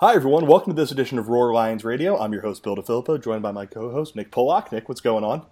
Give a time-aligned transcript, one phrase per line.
[0.00, 0.46] Hi, everyone.
[0.46, 2.16] Welcome to this edition of Roar Lions Radio.
[2.16, 4.70] I'm your host, Bill DiFilippo, joined by my co host, Nick Polak.
[4.70, 5.44] Nick, what's going on?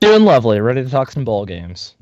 [0.00, 0.58] Doing lovely.
[0.58, 1.96] Ready to talk some ball games.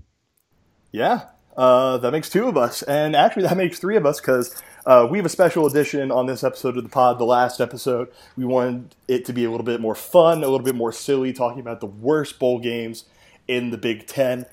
[0.92, 1.22] Yeah,
[1.56, 2.84] uh, that makes two of us.
[2.84, 6.26] And actually, that makes three of us because uh, we have a special edition on
[6.26, 8.06] this episode of the pod, the last episode.
[8.36, 11.32] We wanted it to be a little bit more fun, a little bit more silly,
[11.32, 13.06] talking about the worst bowl games
[13.48, 14.46] in the Big Ten.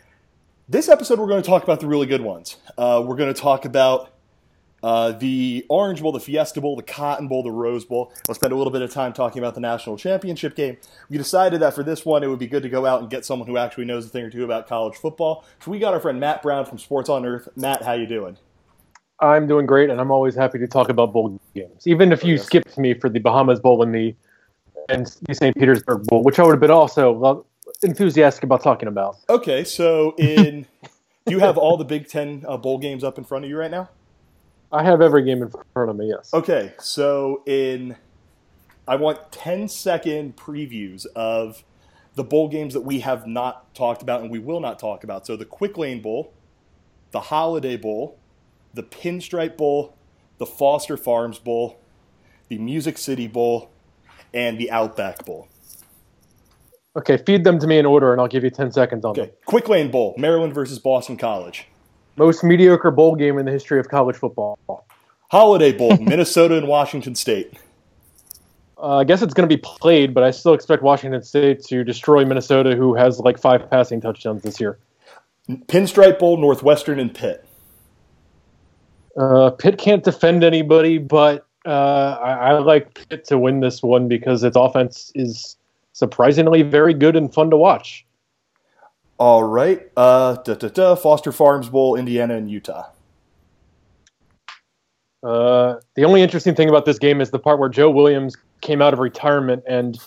[0.67, 2.55] This episode, we're going to talk about the really good ones.
[2.75, 4.12] Uh, we're going to talk about
[4.83, 8.11] uh, the Orange Bowl, the Fiesta Bowl, the Cotton Bowl, the Rose Bowl.
[8.27, 10.77] We'll spend a little bit of time talking about the national championship game.
[11.09, 13.25] We decided that for this one, it would be good to go out and get
[13.25, 15.45] someone who actually knows a thing or two about college football.
[15.63, 17.47] So we got our friend Matt Brown from Sports on Earth.
[17.55, 18.37] Matt, how you doing?
[19.19, 22.37] I'm doing great, and I'm always happy to talk about bowl games, even if you
[22.37, 24.13] skipped me for the Bahamas Bowl and the
[24.89, 25.55] and the St.
[25.55, 27.45] Petersburg Bowl, which I would have been also
[27.83, 29.15] enthusiastic about talking about.
[29.29, 30.65] Okay, so in
[31.25, 33.57] do you have all the Big Ten uh, bowl games up in front of you
[33.57, 33.89] right now?
[34.73, 36.09] I have every game in front of me.
[36.09, 36.33] Yes.
[36.33, 37.95] Okay, so in
[38.87, 41.63] I want 10 second previews of
[42.15, 45.27] the bowl games that we have not talked about and we will not talk about.
[45.27, 46.33] So the Quick Lane Bowl,
[47.11, 48.17] the Holiday Bowl,
[48.73, 49.95] the Pinstripe Bowl,
[50.39, 51.79] the Foster Farms Bowl,
[52.49, 53.69] the Music City Bowl,
[54.33, 55.47] and the Outback Bowl.
[56.95, 59.21] Okay, feed them to me in order, and I'll give you 10 seconds on Okay,
[59.21, 59.31] them.
[59.45, 61.67] Quick Lane Bowl, Maryland versus Boston College.
[62.15, 64.57] Most mediocre bowl game in the history of college football.
[65.31, 67.53] Holiday Bowl, Minnesota and Washington State.
[68.77, 71.83] Uh, I guess it's going to be played, but I still expect Washington State to
[71.83, 74.77] destroy Minnesota, who has like five passing touchdowns this year.
[75.49, 77.45] Pinstripe Bowl, Northwestern and Pitt.
[79.17, 84.07] Uh, Pitt can't defend anybody, but uh, I, I like Pitt to win this one
[84.07, 85.57] because its offense is
[85.93, 88.05] surprisingly very good and fun to watch.
[89.23, 89.89] All right.
[89.95, 92.89] Uh, da, da, da, Foster Farms Bowl, Indiana and Utah.
[95.23, 98.81] Uh, the only interesting thing about this game is the part where Joe Williams came
[98.81, 99.97] out of retirement and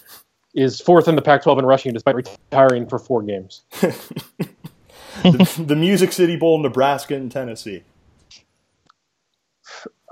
[0.55, 3.63] is fourth in the Pac-12 in rushing despite retiring for four games.
[3.81, 7.85] the, the Music City Bowl, Nebraska and Tennessee.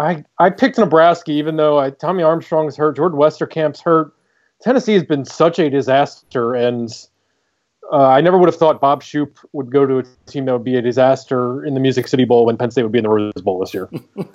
[0.01, 4.15] I I picked Nebraska even though I, Tommy Armstrong's hurt, Jordan Westerkamp's hurt.
[4.63, 6.89] Tennessee has been such a disaster, and
[7.93, 10.65] uh, I never would have thought Bob Shoop would go to a team that would
[10.65, 13.11] be a disaster in the Music City Bowl when Penn State would be in the
[13.11, 13.89] Rose Bowl this year.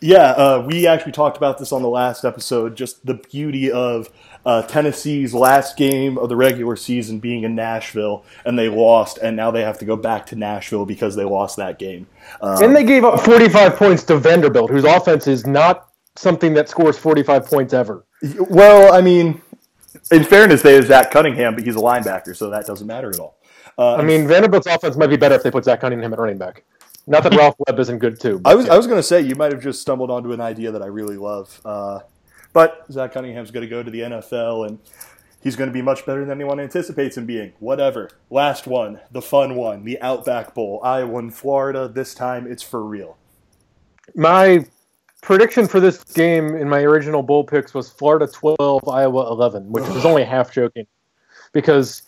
[0.00, 2.76] Yeah, uh, we actually talked about this on the last episode.
[2.76, 4.08] Just the beauty of
[4.44, 9.36] uh, Tennessee's last game of the regular season being in Nashville, and they lost, and
[9.36, 12.06] now they have to go back to Nashville because they lost that game.
[12.40, 16.68] Um, and they gave up 45 points to Vanderbilt, whose offense is not something that
[16.68, 18.04] scores 45 points ever.
[18.50, 19.40] well, I mean,
[20.10, 23.18] in fairness, they have Zach Cunningham, but he's a linebacker, so that doesn't matter at
[23.18, 23.38] all.
[23.76, 26.38] Uh, I mean, Vanderbilt's offense might be better if they put Zach Cunningham at running
[26.38, 26.64] back.
[27.06, 28.40] Not that Ralph Webb isn't good too.
[28.44, 30.70] I was I was going to say you might have just stumbled onto an idea
[30.72, 31.58] that I really love.
[31.64, 32.00] Uh,
[32.52, 34.78] but Zach Cunningham's going to go to the NFL and
[35.42, 37.54] he's going to be much better than anyone anticipates him being.
[37.60, 38.10] Whatever.
[38.28, 41.88] Last one, the fun one, the Outback Bowl, Iowa and Florida.
[41.88, 43.16] This time it's for real.
[44.14, 44.66] My
[45.22, 49.86] prediction for this game in my original bowl picks was Florida 12, Iowa 11, which
[49.88, 50.86] was only half joking
[51.52, 52.02] because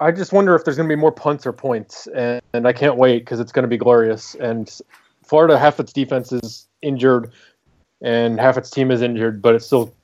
[0.00, 2.72] I just wonder if there's going to be more punts or points, and, and I
[2.72, 4.34] can't wait because it's going to be glorious.
[4.36, 4.70] And
[5.24, 7.32] Florida, half its defense is injured,
[8.02, 9.94] and half its team is injured, but it still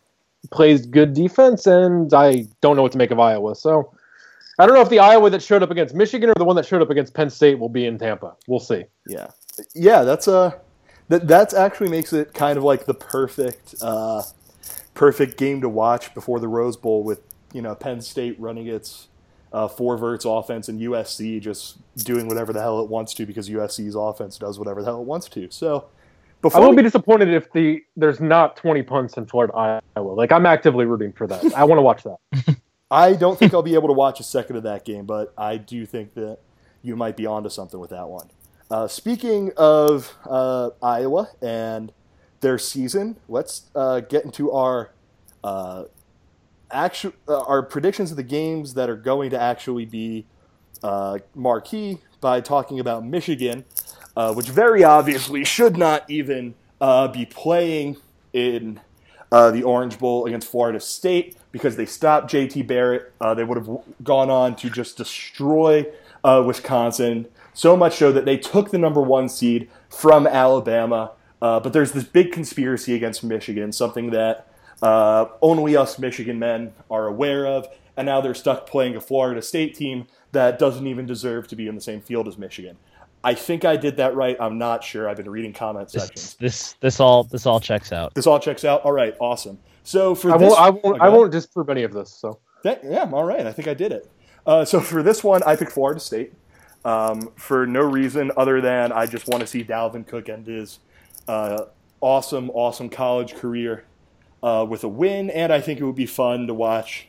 [0.51, 1.67] plays good defense.
[1.67, 3.57] And I don't know what to make of Iowa.
[3.57, 3.93] So
[4.61, 6.67] I don't know if the Iowa that showed up against Michigan or the one that
[6.67, 8.37] showed up against Penn State will be in Tampa.
[8.47, 8.85] We'll see.
[9.07, 9.29] Yeah,
[9.75, 10.03] yeah.
[10.03, 10.61] That's a
[11.09, 14.23] that that's actually makes it kind of like the perfect uh,
[14.95, 17.21] perfect game to watch before the Rose Bowl with
[17.53, 19.09] you know Penn State running its
[19.53, 23.49] uh, four verts offense and USC just doing whatever the hell it wants to because
[23.49, 25.49] USC's offense does whatever the hell it wants to.
[25.51, 25.89] So
[26.55, 30.13] I won't be disappointed if the there's not 20 punts in Florida Iowa.
[30.13, 31.55] Like I'm actively rooting for that.
[31.55, 32.57] I want to watch that.
[32.91, 35.59] I don't think I'll be able to watch a second of that game, but I
[35.59, 36.39] do think that
[36.83, 38.29] you might be onto something with that one.
[38.71, 41.93] Uh, speaking of uh, Iowa and
[42.41, 44.91] their season, let's uh, get into our
[46.71, 50.27] actual our predictions of the games that are going to actually be
[50.83, 53.65] uh, marquee by talking about Michigan,
[54.17, 57.97] uh, which very obviously should not even uh, be playing
[58.33, 58.81] in
[59.31, 63.13] uh, the Orange Bowl against Florida State because they stopped JT Barrett.
[63.21, 63.69] Uh, they would have
[64.03, 65.87] gone on to just destroy
[66.25, 67.27] uh, Wisconsin,
[67.59, 71.11] so much so that they took the number one seed from Alabama.
[71.41, 74.47] but there's this big conspiracy against Michigan, something that
[74.81, 77.67] uh, only us Michigan men are aware of,
[77.97, 81.67] and now they're stuck playing a Florida State team that doesn't even deserve to be
[81.67, 82.77] in the same field as Michigan.
[83.25, 84.37] I think I did that right.
[84.39, 85.09] I'm not sure.
[85.09, 86.35] I've been reading comment This, sections.
[86.39, 88.15] this this all this all checks out.
[88.15, 88.83] This all checks out.
[88.85, 89.59] All right, awesome.
[89.83, 90.61] So for I this, won't.
[90.61, 90.85] I won't.
[90.87, 90.99] Okay.
[91.01, 92.11] I won't disprove any of this.
[92.11, 93.45] So That- yeah, all right.
[93.45, 94.09] I think I did it.
[94.47, 96.33] Uh, so for this one, I picked Florida State
[96.85, 100.79] um, for no reason other than I just want to see Dalvin Cook end his
[101.27, 101.65] uh,
[102.01, 103.85] awesome, awesome college career
[104.43, 107.09] uh, with a win, and I think it would be fun to watch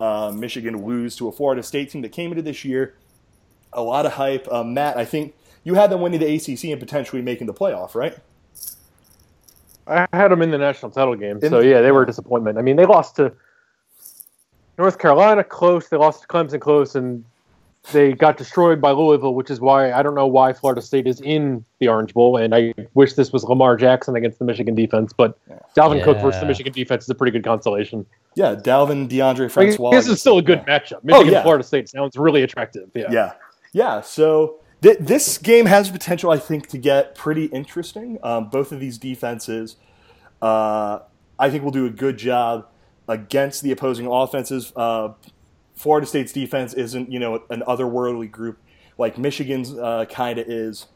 [0.00, 2.94] uh, Michigan lose to a Florida State team that came into this year.
[3.72, 4.46] A lot of hype.
[4.50, 5.34] Uh, Matt, I think
[5.64, 8.16] you had them winning the ACC and potentially making the playoff, right?
[9.86, 11.38] I had them in the national title game.
[11.42, 12.58] In- so yeah, they were a disappointment.
[12.58, 13.32] I mean, they lost to
[14.78, 15.88] North Carolina close.
[15.88, 17.24] They lost to Clemson close, and
[17.90, 21.20] they got destroyed by Louisville, which is why I don't know why Florida State is
[21.20, 22.36] in the Orange Bowl.
[22.36, 25.36] And I wish this was Lamar Jackson against the Michigan defense, but
[25.74, 28.06] Dalvin Cook versus the Michigan defense is a pretty good consolation.
[28.36, 29.90] Yeah, Dalvin, Deondre I mean, Francois.
[29.90, 31.02] this is still a good matchup.
[31.02, 31.42] Michigan yeah.
[31.42, 32.88] Florida State sounds really attractive.
[32.94, 33.10] Yeah.
[33.10, 33.32] Yeah,
[33.72, 34.00] yeah.
[34.00, 38.18] So th- this game has potential, I think, to get pretty interesting.
[38.22, 39.74] Um, both of these defenses,
[40.40, 41.00] uh,
[41.36, 42.68] I think, will do a good job
[43.08, 44.72] against the opposing offenses.
[44.76, 45.14] Uh,
[45.74, 48.58] Florida State's defense isn't, you know, an otherworldly group
[48.98, 50.86] like Michigan's uh, kind of is.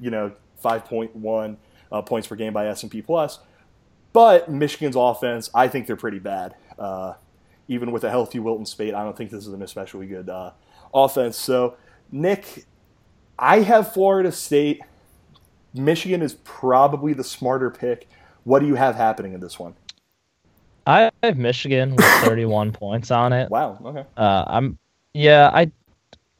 [0.00, 1.58] You know, five point one
[1.92, 3.38] uh, points per game by S and P plus.
[4.12, 6.56] But Michigan's offense, I think they're pretty bad.
[6.76, 7.14] Uh,
[7.68, 10.50] even with a healthy Wilton Speight, I don't think this is an especially good uh,
[10.92, 11.36] offense.
[11.36, 11.76] So,
[12.10, 12.64] Nick,
[13.38, 14.80] I have Florida State.
[15.72, 18.08] Michigan is probably the smarter pick.
[18.42, 19.76] What do you have happening in this one?
[20.86, 23.50] I have Michigan with 31 points on it.
[23.50, 23.78] Wow.
[23.84, 24.04] Okay.
[24.16, 24.78] Uh, I'm
[25.14, 25.70] yeah, I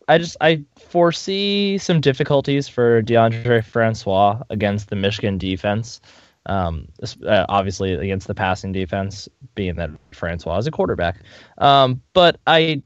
[0.09, 6.01] I just I foresee some difficulties for Deondre Francois against the Michigan defense.
[6.47, 6.89] Um,
[7.25, 11.19] uh, obviously against the passing defense, being that Francois is a quarterback.
[11.59, 12.83] Um, but I,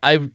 [0.00, 0.30] I,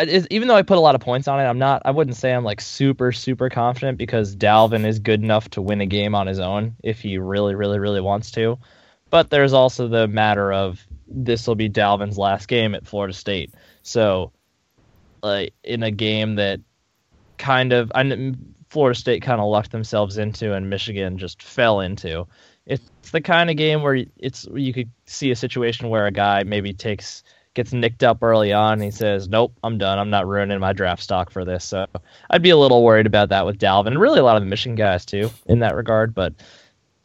[0.00, 1.82] it- even though I put a lot of points on it, I'm not.
[1.84, 5.80] I wouldn't say I'm like super super confident because Dalvin is good enough to win
[5.80, 8.58] a game on his own if he really really really wants to.
[9.10, 13.54] But there's also the matter of this will be Dalvin's last game at Florida State.
[13.82, 14.32] So,
[15.22, 16.60] like in a game that
[17.38, 18.34] kind of I
[18.68, 22.26] Florida State kind of lucked themselves into and Michigan just fell into.
[22.66, 26.42] It's the kind of game where it's you could see a situation where a guy
[26.42, 27.22] maybe takes
[27.54, 29.98] gets nicked up early on and he says, "Nope, I'm done.
[29.98, 31.86] I'm not ruining my draft stock for this." So
[32.30, 34.48] I'd be a little worried about that with Dalvin and really a lot of the
[34.48, 36.14] Michigan guys too in that regard.
[36.14, 36.34] But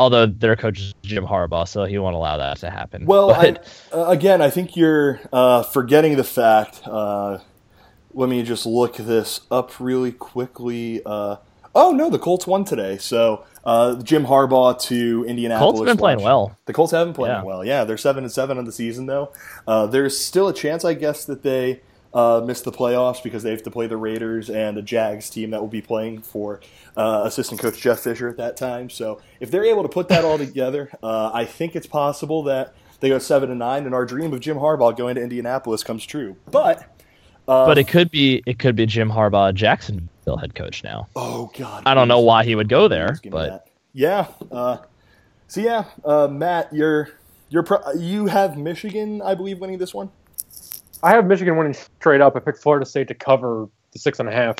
[0.03, 3.05] although their coach is Jim Harbaugh, so he won't allow that to happen.
[3.05, 3.55] Well, I,
[3.91, 6.81] uh, again, I think you're uh, forgetting the fact.
[6.85, 7.39] Uh,
[8.13, 11.01] let me just look this up really quickly.
[11.05, 11.37] Uh,
[11.73, 12.97] oh no, the Colts won today.
[12.97, 15.77] So uh, Jim Harbaugh to Indianapolis.
[15.79, 16.55] Colts been playing well.
[16.65, 17.43] The Colts haven't playing Yeah.
[17.43, 17.65] well.
[17.65, 19.31] Yeah, they're seven and seven on the season though.
[19.67, 21.81] Uh, there's still a chance, I guess, that they
[22.13, 25.49] uh, miss the playoffs because they have to play the Raiders and the Jags team
[25.51, 26.61] that will be playing for
[26.95, 28.89] uh, assistant coach Jeff Fisher at that time.
[28.89, 32.75] So if they're able to put that all together, uh, I think it's possible that
[32.99, 36.05] they go seven and nine, and our dream of Jim Harbaugh going to Indianapolis comes
[36.05, 36.37] true.
[36.51, 36.79] But
[37.47, 41.07] uh, but it could be it could be Jim Harbaugh, Jacksonville head coach now.
[41.15, 43.67] oh god, I don't know why he would go there, Please give me but that.
[43.91, 44.27] yeah.
[44.51, 44.77] Uh,
[45.47, 47.09] so yeah, uh, Matt, you're
[47.49, 50.09] you're pro- you have Michigan, I believe, winning this one.
[51.03, 52.35] I have Michigan winning straight up.
[52.35, 54.55] I picked Florida State to cover the six and a half.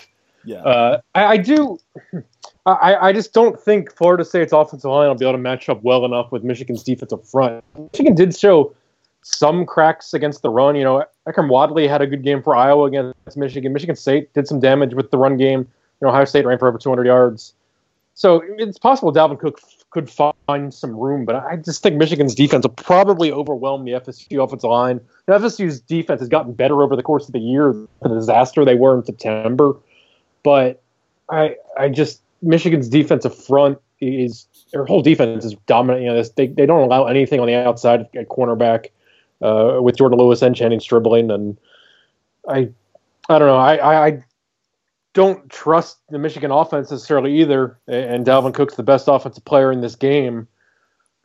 [0.45, 0.57] Yeah.
[0.57, 1.79] Uh, I, I do.
[2.65, 5.83] I, I just don't think Florida State's offensive line will be able to match up
[5.83, 7.63] well enough with Michigan's defensive front.
[7.91, 8.73] Michigan did show
[9.21, 10.75] some cracks against the run.
[10.75, 13.73] You know, Akrum Wadley had a good game for Iowa against Michigan.
[13.73, 15.59] Michigan State did some damage with the run game.
[15.59, 15.67] You
[16.07, 17.53] know, Ohio State ran for over 200 yards.
[18.15, 19.59] So it's possible Dalvin Cook
[19.93, 24.43] could find some room, but I just think Michigan's defense will probably overwhelm the FSU
[24.43, 25.00] offensive line.
[25.27, 27.73] The FSU's defense has gotten better over the course of the year.
[28.01, 29.75] The disaster they were in September,
[30.41, 30.81] but
[31.29, 36.03] I I just Michigan's defensive front is their whole defense is dominant.
[36.03, 38.88] You know, they they don't allow anything on the outside at cornerback
[39.43, 41.55] uh, with Jourdan Lewis and Channing Stribling, and
[42.50, 42.69] I
[43.29, 43.57] I don't know.
[43.57, 44.23] I, I, I
[45.13, 47.77] don't trust the Michigan offense necessarily either.
[47.88, 50.48] And Dalvin Cook's the best offensive player in this game.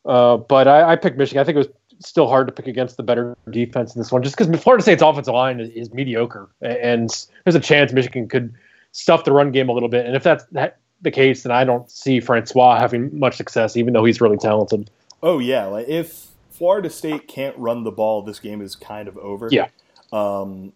[0.04, 1.40] Uh, but I, I picked Michigan.
[1.40, 1.68] I think it was
[2.00, 5.02] still hard to pick against the better defense in this one, just because Florida State's
[5.02, 8.54] offensive line is, is mediocre, and there's a chance Michigan could
[8.92, 10.07] stuff the run game a little bit.
[10.07, 13.92] And if that's that, the case, then I don't see Francois having much success, even
[13.92, 14.90] though he's really talented.
[15.23, 19.16] Oh yeah, like if Florida State can't run the ball, this game is kind of
[19.18, 19.49] over.
[19.50, 19.68] Yeah.
[20.12, 20.73] Um,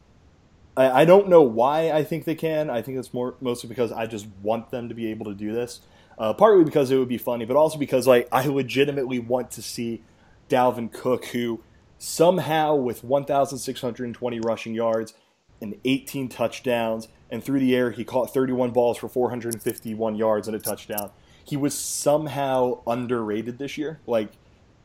[0.76, 2.71] I, I don't know why I think they can.
[2.71, 5.52] I think it's more mostly because I just want them to be able to do
[5.52, 5.81] this.
[6.19, 9.62] Uh, partly because it would be funny, but also because like I legitimately want to
[9.62, 10.02] see
[10.49, 11.62] Dalvin Cook, who
[11.99, 15.14] somehow with 1,620 rushing yards
[15.61, 17.09] and 18 touchdowns.
[17.31, 21.11] And through the air, he caught 31 balls for 451 yards and a touchdown.
[21.45, 24.00] He was somehow underrated this year.
[24.07, 24.33] Like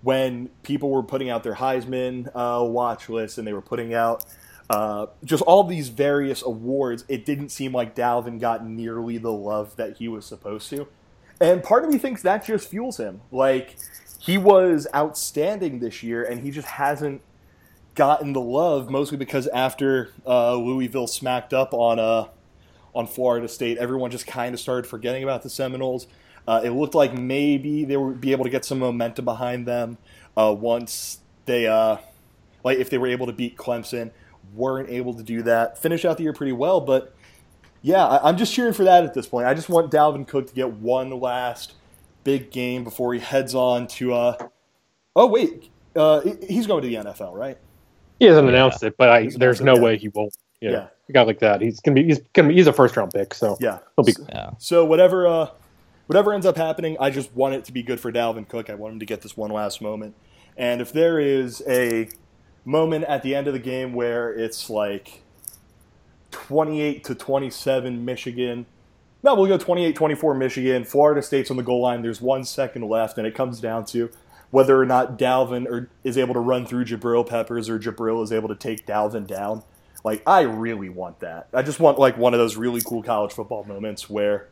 [0.01, 4.23] when people were putting out their Heisman uh, watch list and they were putting out
[4.69, 9.75] uh, just all these various awards, it didn't seem like Dalvin got nearly the love
[9.77, 10.87] that he was supposed to.
[11.39, 13.21] And part of me thinks that just fuels him.
[13.31, 13.77] Like,
[14.19, 17.21] he was outstanding this year, and he just hasn't
[17.95, 22.27] gotten the love, mostly because after uh, Louisville smacked up on uh,
[22.93, 26.07] on Florida State, everyone just kind of started forgetting about the Seminoles.
[26.47, 29.97] Uh, it looked like maybe they would be able to get some momentum behind them
[30.35, 31.97] uh, once they, uh,
[32.63, 34.11] like, if they were able to beat Clemson.
[34.53, 35.77] Weren't able to do that.
[35.77, 37.13] Finish out the year pretty well, but
[37.81, 39.47] yeah, I, am just cheering for that at this point.
[39.47, 41.73] I just want Dalvin Cook to get one last
[42.23, 44.13] big game before he heads on to.
[44.13, 44.47] Uh,
[45.15, 47.57] oh wait, uh, he's going to the NFL, right?
[48.19, 50.35] He hasn't announced it, but I, there's no way he won't.
[50.59, 52.97] Yeah, yeah, a guy like that, he's gonna be he's gonna be he's a first
[52.97, 54.13] round pick, so yeah, he'll be.
[54.29, 54.51] Yeah.
[54.57, 55.49] So whatever uh,
[56.07, 58.69] whatever ends up happening, I just want it to be good for Dalvin Cook.
[58.69, 60.15] I want him to get this one last moment,
[60.57, 62.09] and if there is a
[62.67, 65.21] moment at the end of the game where it's like
[66.31, 68.65] 28 to 27 Michigan.
[69.23, 70.83] No, we'll go 28 24 Michigan.
[70.83, 72.01] Florida State's on the goal line.
[72.01, 74.11] There's one second left, and it comes down to
[74.51, 78.33] whether or not Dalvin or, is able to run through Jabril Peppers or Jabril is
[78.33, 79.63] able to take Dalvin down.
[80.03, 81.47] Like, I really want that.
[81.53, 84.49] I just want, like, one of those really cool college football moments where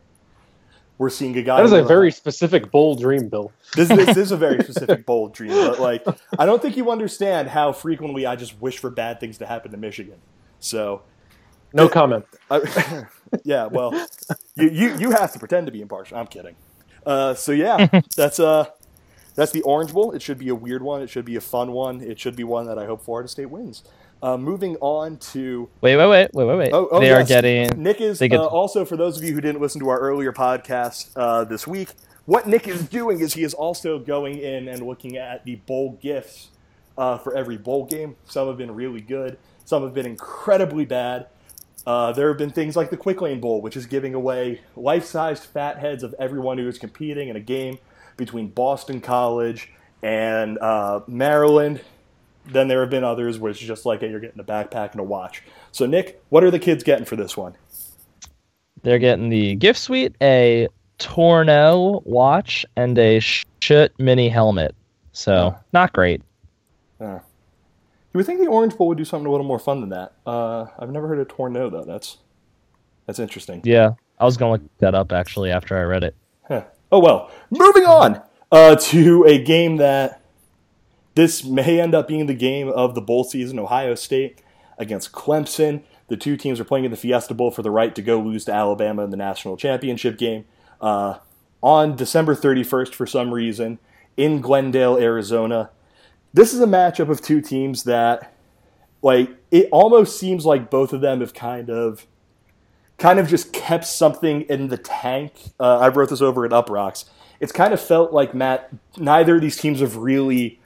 [0.97, 1.57] we're seeing a guy.
[1.57, 3.51] That is a very specific bold dream, Bill.
[3.75, 6.05] This, this is a very specific bold dream, but like
[6.39, 9.71] I don't think you understand how frequently I just wish for bad things to happen
[9.71, 10.19] to Michigan.
[10.59, 11.01] So,
[11.73, 12.25] no comment.
[12.49, 13.05] I,
[13.43, 13.93] yeah, well,
[14.55, 16.17] you, you you have to pretend to be impartial.
[16.17, 16.55] I'm kidding.
[17.05, 18.65] Uh, so yeah, that's uh
[19.35, 20.11] that's the Orange Bowl.
[20.13, 21.01] It should be a weird one.
[21.01, 22.01] It should be a fun one.
[22.01, 23.83] It should be one that I hope Florida State wins.
[24.25, 26.73] Uh, moving on to wait, wait, wait, wait, wait, wait.
[26.73, 27.21] Oh, oh they yes.
[27.21, 27.83] are getting.
[27.83, 28.33] Nick is get...
[28.33, 31.67] uh, also for those of you who didn't listen to our earlier podcast uh, this
[31.67, 31.89] week.
[32.25, 35.99] What Nick is doing is he is also going in and looking at the bowl
[36.01, 36.49] gifts
[36.97, 38.15] uh, for every bowl game.
[38.25, 39.37] Some have been really good.
[39.63, 41.27] Some have been incredibly bad.
[41.85, 45.43] Uh, there have been things like the Quick Lane Bowl, which is giving away life-sized
[45.43, 47.77] fat heads of everyone who is competing in a game
[48.17, 51.81] between Boston College and uh, Maryland
[52.47, 54.99] then there have been others where it's just like, hey, you're getting a backpack and
[54.99, 55.43] a watch.
[55.71, 57.55] So, Nick, what are the kids getting for this one?
[58.83, 60.67] They're getting the gift suite, a
[60.99, 64.75] Tourneau watch, and a Schutt mini helmet.
[65.11, 65.59] So, oh.
[65.73, 66.21] not great.
[66.99, 67.19] Yeah.
[68.13, 70.13] You would think the Orange Bowl would do something a little more fun than that.
[70.25, 71.83] Uh, I've never heard of Tourneau, though.
[71.83, 72.17] That's
[73.07, 73.61] that's interesting.
[73.63, 76.15] Yeah, I was going to look that up, actually, after I read it.
[76.47, 76.63] Huh.
[76.91, 77.29] Oh, well.
[77.49, 78.21] Moving on
[78.51, 80.21] uh, to a game that
[81.15, 83.57] this may end up being the game of the bowl season.
[83.57, 84.41] Ohio State
[84.77, 85.81] against Clemson.
[86.07, 88.45] The two teams are playing in the Fiesta Bowl for the right to go lose
[88.45, 90.45] to Alabama in the national championship game
[90.81, 91.17] uh,
[91.63, 93.79] on December 31st for some reason
[94.17, 95.71] in Glendale, Arizona.
[96.33, 98.33] This is a matchup of two teams that,
[99.01, 102.05] like, it almost seems like both of them have kind of,
[102.97, 105.33] kind of just kept something in the tank.
[105.59, 107.05] Uh, I wrote this over at Uproxx.
[107.39, 108.69] It's kind of felt like Matt.
[108.97, 110.59] Neither of these teams have really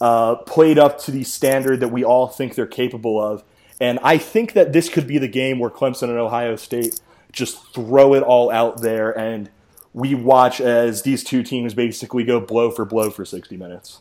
[0.00, 3.44] uh, played up to the standard that we all think they're capable of.
[3.80, 7.00] And I think that this could be the game where Clemson and Ohio State
[7.32, 9.50] just throw it all out there and
[9.92, 14.00] we watch as these two teams basically go blow for blow for 60 minutes.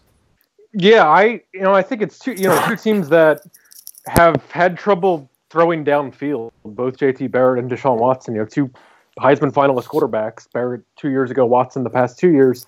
[0.74, 3.42] Yeah, I you know I think it's two you know two teams that
[4.06, 6.51] have had trouble throwing downfield.
[6.66, 8.70] Both JT Barrett and Deshaun Watson, you know, two
[9.20, 10.51] Heisman finalist quarterbacks.
[10.51, 12.68] Barrett two years ago, Watson the past two years.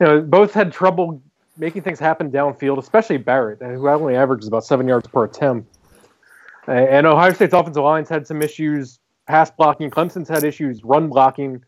[0.00, 1.22] You know, both had trouble
[1.56, 5.76] making things happen downfield, especially Barrett, who only averages about seven yards per attempt.
[6.66, 9.90] And Ohio State's offensive line's had some issues pass blocking.
[9.90, 11.62] Clemson's had issues run blocking.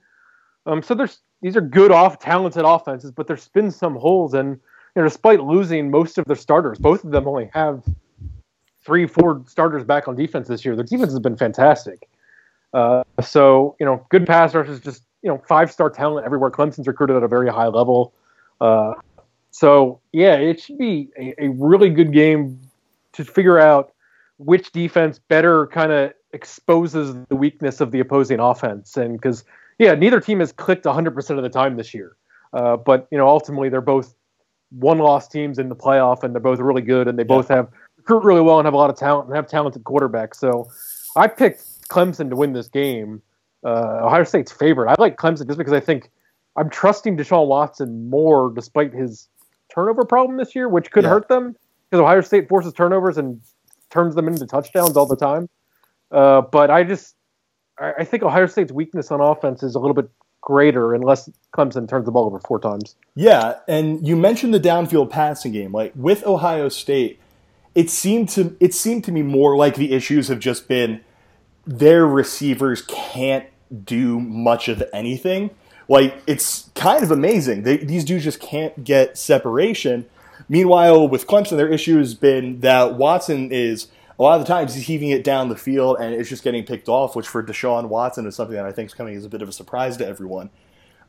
[0.67, 4.35] Um, so there's these are good off talented offenses, but there's been some holes.
[4.35, 4.51] And
[4.97, 7.85] you know, despite losing most of their starters, both of them only have
[8.85, 10.75] three, four starters back on defense this year.
[10.75, 12.09] Their defense has been fantastic.
[12.73, 16.51] Uh, so you know, good pass rushers, just you know, five star talent everywhere.
[16.51, 18.13] Clemson's recruited at a very high level.
[18.61, 18.95] Uh,
[19.51, 22.61] so yeah, it should be a, a really good game
[23.13, 23.93] to figure out
[24.39, 28.97] which defense better kind of exposes the weakness of the opposing offense.
[28.97, 29.45] And because
[29.79, 32.17] yeah, neither team has clicked 100% of the time this year.
[32.53, 34.15] Uh, but you know, ultimately they're both
[34.71, 37.29] one-loss teams in the playoff, and they're both really good, and they yeah.
[37.29, 40.37] both have recruit really well and have a lot of talent and have talented quarterbacks.
[40.37, 40.69] So
[41.17, 43.23] I picked Clemson to win this game.
[43.65, 44.91] Uh, Ohio State's favorite.
[44.91, 46.11] I like Clemson just because I think
[46.57, 49.29] I'm trusting Deshaun Watson more, despite his
[49.73, 51.11] turnover problem this year, which could yeah.
[51.11, 51.57] hurt them
[51.91, 53.41] because Ohio State forces turnovers and
[53.91, 55.49] turns them into touchdowns all the time.
[56.11, 57.15] Uh, but I just
[57.79, 60.11] I, I think Ohio State's weakness on offense is a little bit
[60.41, 62.97] greater unless Clemson turns the ball over four times.
[63.15, 65.73] Yeah, and you mentioned the downfield passing game.
[65.73, 67.21] Like with Ohio State,
[67.75, 71.03] it seemed to it seemed to me more like the issues have just been
[71.67, 73.47] their receivers can't
[73.85, 75.51] do much of anything.
[75.89, 77.63] Like it's kind of amazing.
[77.63, 80.07] They, these dudes just can't get separation.
[80.49, 84.75] Meanwhile, with Clemson, their issue has been that Watson is a lot of the times
[84.75, 87.89] he's heaving it down the field and it's just getting picked off, which for Deshaun
[87.89, 90.07] Watson is something that I think is coming as a bit of a surprise to
[90.07, 90.51] everyone.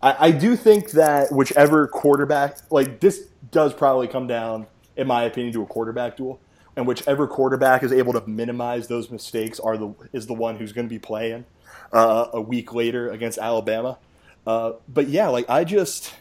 [0.01, 5.23] I, I do think that whichever quarterback, like this does probably come down, in my
[5.23, 6.39] opinion, to a quarterback duel.
[6.75, 10.71] And whichever quarterback is able to minimize those mistakes are the is the one who's
[10.71, 11.45] going to be playing
[11.91, 13.97] uh, a week later against Alabama.
[14.45, 16.13] Uh, but yeah, like I just,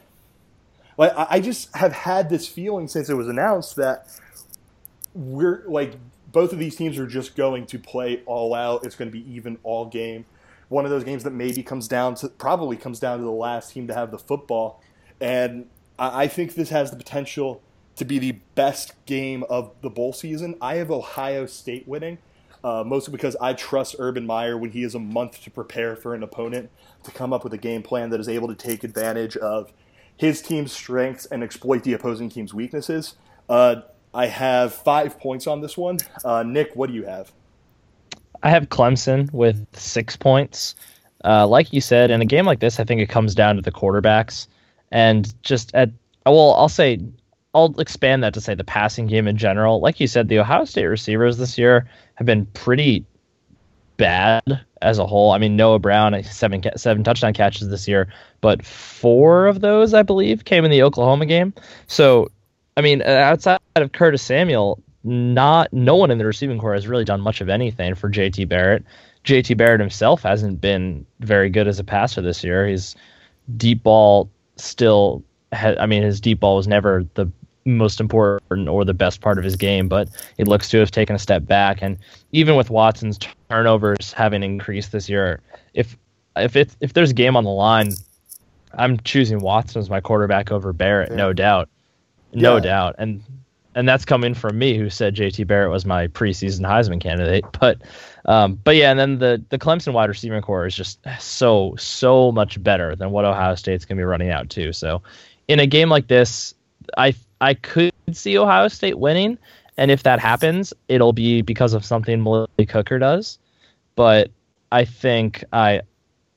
[0.96, 4.06] like I just have had this feeling since it was announced that
[5.14, 5.94] we're like
[6.32, 8.84] both of these teams are just going to play all out.
[8.84, 10.24] It's going to be even all game.
[10.68, 13.72] One of those games that maybe comes down to probably comes down to the last
[13.72, 14.82] team to have the football,
[15.20, 15.66] and
[15.98, 17.62] I, I think this has the potential
[17.96, 20.54] to be the best game of the bowl season.
[20.60, 22.18] I have Ohio State winning,
[22.64, 26.14] uh, mostly because I trust Urban Meyer when he has a month to prepare for
[26.14, 26.70] an opponent
[27.04, 29.72] to come up with a game plan that is able to take advantage of
[30.16, 33.14] his team's strengths and exploit the opposing team's weaknesses.
[33.48, 35.98] Uh, I have five points on this one.
[36.24, 37.32] Uh, Nick, what do you have?
[38.42, 40.74] I have Clemson with six points.
[41.24, 43.62] Uh, like you said, in a game like this, I think it comes down to
[43.62, 44.46] the quarterbacks.
[44.90, 45.90] And just at,
[46.24, 47.00] well, I'll say,
[47.54, 49.80] I'll expand that to say the passing game in general.
[49.80, 51.88] Like you said, the Ohio State receivers this year
[52.18, 53.04] have been pretty
[53.96, 54.42] bad
[54.82, 55.30] as a whole.
[55.30, 60.02] I mean, Noah Brown, seven seven touchdown catches this year, but four of those, I
[60.02, 61.54] believe, came in the Oklahoma game.
[61.86, 62.28] So
[62.76, 66.88] I mean, uh, outside of Curtis Samuel, not no one in the receiving corps has
[66.88, 68.82] really done much of anything for JT Barrett.
[69.24, 72.66] JT Barrett himself hasn't been very good as a passer this year.
[72.66, 72.96] His
[73.56, 75.22] deep ball still,
[75.52, 77.30] ha- I mean, his deep ball was never the
[77.76, 81.14] most important or the best part of his game, but it looks to have taken
[81.14, 81.82] a step back.
[81.82, 81.98] And
[82.32, 85.40] even with Watson's turnovers having increased this year,
[85.74, 85.96] if
[86.36, 87.92] if it, if there's a game on the line,
[88.74, 91.16] I'm choosing Watson as my quarterback over Barrett, yeah.
[91.16, 91.68] no doubt.
[92.32, 92.62] No yeah.
[92.62, 92.94] doubt.
[92.98, 93.22] And
[93.74, 97.44] and that's coming from me who said JT Barrett was my preseason Heisman candidate.
[97.60, 97.82] But
[98.24, 102.30] um, but yeah, and then the the Clemson wide receiver corps is just so so
[102.30, 104.72] much better than what Ohio State's gonna be running out to.
[104.72, 105.02] So
[105.48, 106.54] in a game like this,
[106.96, 109.38] I I could see Ohio State winning,
[109.76, 113.38] and if that happens, it'll be because of something Malik Hooker does.
[113.94, 114.30] But
[114.72, 115.82] I think I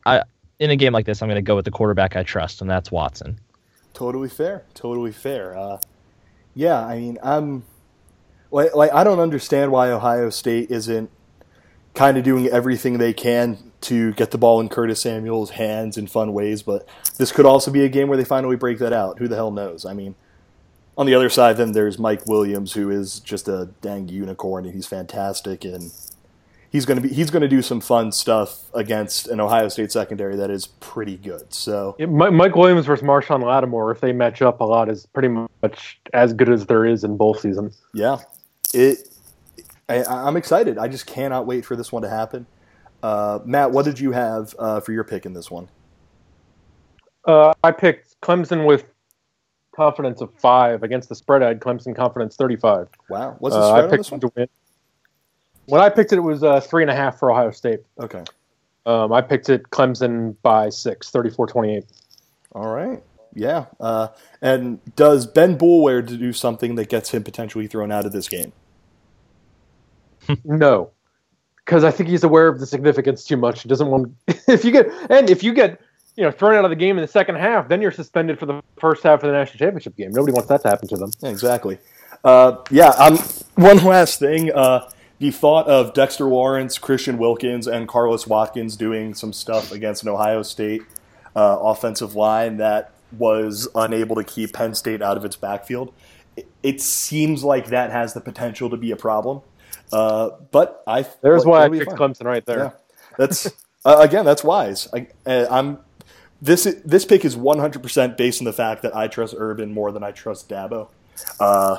[0.05, 0.23] I
[0.59, 2.69] in a game like this, I'm going to go with the quarterback I trust, and
[2.69, 3.39] that's Watson.
[3.93, 4.63] Totally fair.
[4.75, 5.57] Totally fair.
[5.57, 5.79] Uh,
[6.53, 7.63] yeah, I mean, I'm
[8.51, 11.09] like, like I don't understand why Ohio State isn't
[11.93, 16.07] kind of doing everything they can to get the ball in Curtis Samuel's hands in
[16.07, 16.87] fun ways, but
[17.17, 19.17] this could also be a game where they finally break that out.
[19.17, 19.85] Who the hell knows?
[19.85, 20.15] I mean,
[20.97, 24.73] on the other side, then there's Mike Williams, who is just a dang unicorn, and
[24.73, 25.91] he's fantastic, and
[26.71, 29.91] he's going to be he's going to do some fun stuff against an Ohio State
[29.91, 31.53] secondary that is pretty good.
[31.53, 35.29] So yeah, Mike Williams versus Marshon Lattimore, if they match up a lot, is pretty
[35.29, 37.81] much as good as there is in both seasons.
[37.93, 38.17] Yeah,
[38.73, 39.07] it.
[39.89, 40.77] I, am excited.
[40.77, 42.47] I just cannot wait for this one to happen.
[43.03, 45.67] Uh, Matt, what did you have uh, for your pick in this one?
[47.25, 48.85] Uh, I picked Clemson with
[49.75, 51.43] confidence of five against the spread.
[51.43, 52.89] I had Clemson confidence 35.
[53.09, 54.47] Wow, what's the uh, spread I picked them to win.
[55.65, 57.81] When I picked it, it was uh, three and a half for Ohio State.
[57.99, 58.23] Okay.
[58.85, 61.85] Um, I picked it Clemson by six, 34-28.
[62.53, 63.01] All right.
[63.33, 63.65] Yeah.
[63.79, 64.09] Uh,
[64.41, 68.51] and does Ben Boulware do something that gets him potentially thrown out of this game?
[70.43, 70.91] no,
[71.65, 73.63] because I think he's aware of the significance too much.
[73.63, 74.15] He doesn't want.
[74.27, 75.79] if you get and if you get
[76.15, 78.45] you know thrown out of the game in the second half, then you're suspended for
[78.45, 80.11] the first half of the national championship game.
[80.11, 81.11] Nobody wants that to happen to them.
[81.21, 81.79] Yeah, exactly.
[82.23, 82.89] Uh, yeah.
[82.89, 83.17] Um.
[83.55, 84.51] One last thing.
[84.51, 90.01] Uh, the thought of Dexter Lawrence, Christian Wilkins, and Carlos Watkins doing some stuff against
[90.01, 90.81] an Ohio State
[91.35, 95.93] uh, offensive line that was unable to keep Penn State out of its backfield,
[96.35, 99.41] it, it seems like that has the potential to be a problem.
[99.91, 102.57] Uh, but I there's why I picked Clemson right there.
[102.57, 102.71] Yeah.
[103.17, 103.47] That's
[103.85, 104.87] uh, again that's wise.
[104.93, 105.77] I, uh,
[106.41, 110.03] this this pick is 100% based on the fact that I trust Urban more than
[110.03, 110.87] I trust Dabo.
[111.39, 111.77] Uh,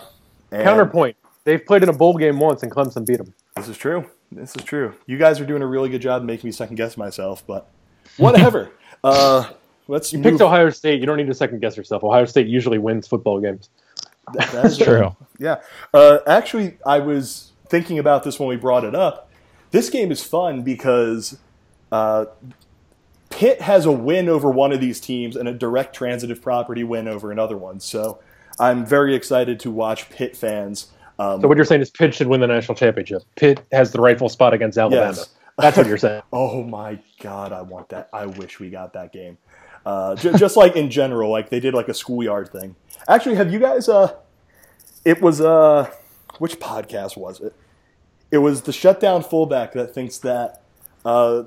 [0.51, 3.35] Counterpoint: They've played in a bowl game once, and Clemson beat them.
[3.57, 4.07] This is true.
[4.31, 4.95] This is true.
[5.07, 7.69] You guys are doing a really good job making me second guess myself, but
[8.17, 8.71] whatever.
[9.05, 9.51] uh,
[9.89, 10.13] let's.
[10.13, 10.33] You move.
[10.33, 11.01] picked Ohio State.
[11.01, 12.05] You don't need to second guess yourself.
[12.05, 13.69] Ohio State usually wins football games.
[14.35, 15.17] That, That's true.
[15.39, 15.61] Yeah.
[15.93, 19.31] Uh, actually, I was thinking about this when we brought it up.
[19.71, 21.39] this game is fun because
[21.91, 22.27] uh,
[23.43, 27.09] Pitt has a win over one of these teams and a direct transitive property win
[27.09, 27.81] over another one.
[27.81, 28.21] So
[28.61, 30.93] I'm very excited to watch Pitt fans.
[31.19, 33.25] Um, So what you're saying is Pitt should win the national championship.
[33.35, 35.07] Pitt has the rightful spot against Alabama.
[35.17, 35.31] Yes.
[35.59, 36.23] That's what you're saying.
[36.33, 38.11] Oh my god, I want that.
[38.13, 39.39] I wish we got that game.
[39.85, 42.77] Uh, j- just like in general, like they did like a schoolyard thing.
[43.09, 43.89] Actually, have you guys?
[43.89, 44.15] Uh,
[45.05, 45.91] it was uh,
[46.39, 47.57] which podcast was it?
[48.31, 50.63] It was the shutdown fullback that thinks that
[51.05, 51.43] uh,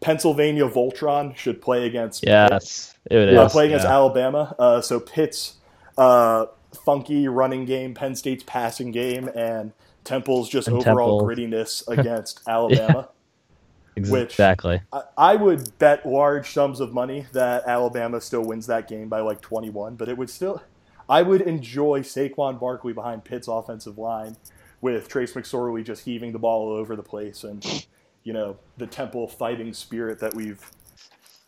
[0.00, 3.38] Pennsylvania Voltron should play against Yes, it is.
[3.38, 3.92] uh, play against yeah.
[3.92, 4.54] Alabama.
[4.58, 5.54] Uh, so Pitt's
[5.96, 6.46] uh,
[6.84, 9.72] funky running game, Penn State's passing game, and
[10.04, 11.26] Temple's just And overall Temple.
[11.26, 13.08] grittiness against Alabama.
[13.96, 14.82] which- exactly.
[14.92, 19.20] I, I would bet large sums of money that Alabama still wins that game by
[19.20, 20.62] like 21, but it would still.
[21.08, 24.36] I would enjoy Saquon Barkley behind Pitt's offensive line
[24.80, 27.64] with Trace McSorley just heaving the ball all over the place and,
[28.26, 30.68] you know, the Temple fighting spirit that we've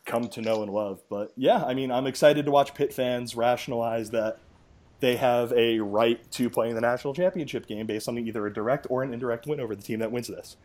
[0.07, 1.01] come to know and love.
[1.11, 4.39] But yeah, I mean, I'm excited to watch Pitt fans rationalize that
[5.01, 8.53] they have a right to play in the national championship game based on either a
[8.53, 10.57] direct or an indirect win over the team that wins this.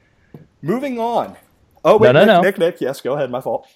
[0.62, 1.36] Moving on.
[1.84, 2.42] Oh wait, No, no, Nick, no.
[2.42, 3.32] Nick, Nick, yes, go ahead.
[3.32, 3.68] My fault.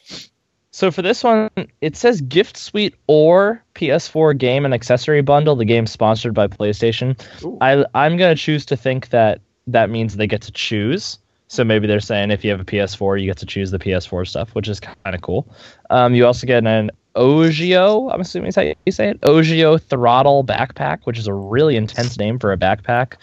[0.69, 1.49] So for this one,
[1.81, 5.55] it says gift suite or PS4 game and accessory bundle.
[5.55, 7.19] The game sponsored by PlayStation.
[7.43, 7.57] Ooh.
[7.61, 11.17] I I'm gonna choose to think that that means they get to choose.
[11.49, 14.27] So maybe they're saying if you have a PS4, you get to choose the PS4
[14.27, 15.47] stuff, which is kind of cool.
[15.89, 20.43] Um, you also get an Ogio, I'm assuming is how you say it, Ogio throttle
[20.43, 23.15] backpack, which is a really intense name for a backpack.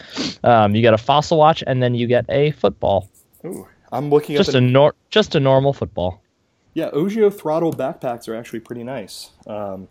[0.43, 3.09] Um, you get a fossil watch, and then you get a football,
[3.45, 6.21] Ooh, I'm looking just at a nor- just a normal football.
[6.73, 6.89] yeah.
[6.89, 9.29] Ogio throttle backpacks are actually pretty nice.
[9.47, 9.87] Um,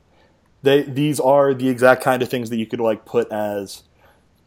[0.62, 3.84] they these are the exact kind of things that you could like put as,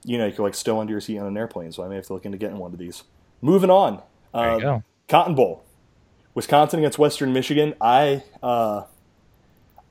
[0.03, 1.71] you know, you could like stow under your seat on an airplane.
[1.71, 3.03] So I may have to look into getting one of these.
[3.41, 4.01] Moving on.
[4.33, 4.83] There Uh, you go.
[5.07, 5.63] Cotton Bowl,
[6.33, 7.73] Wisconsin against Western Michigan.
[7.79, 8.83] I, uh,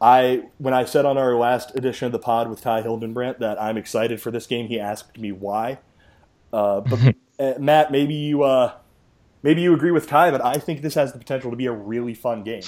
[0.01, 3.61] I when I said on our last edition of the pod with Ty Hildenbrandt that
[3.61, 5.79] I'm excited for this game, he asked me why.
[6.53, 8.73] Uh, but uh, Matt, maybe you uh,
[9.43, 11.73] maybe you agree with Ty, but I think this has the potential to be a
[11.73, 12.63] really fun game.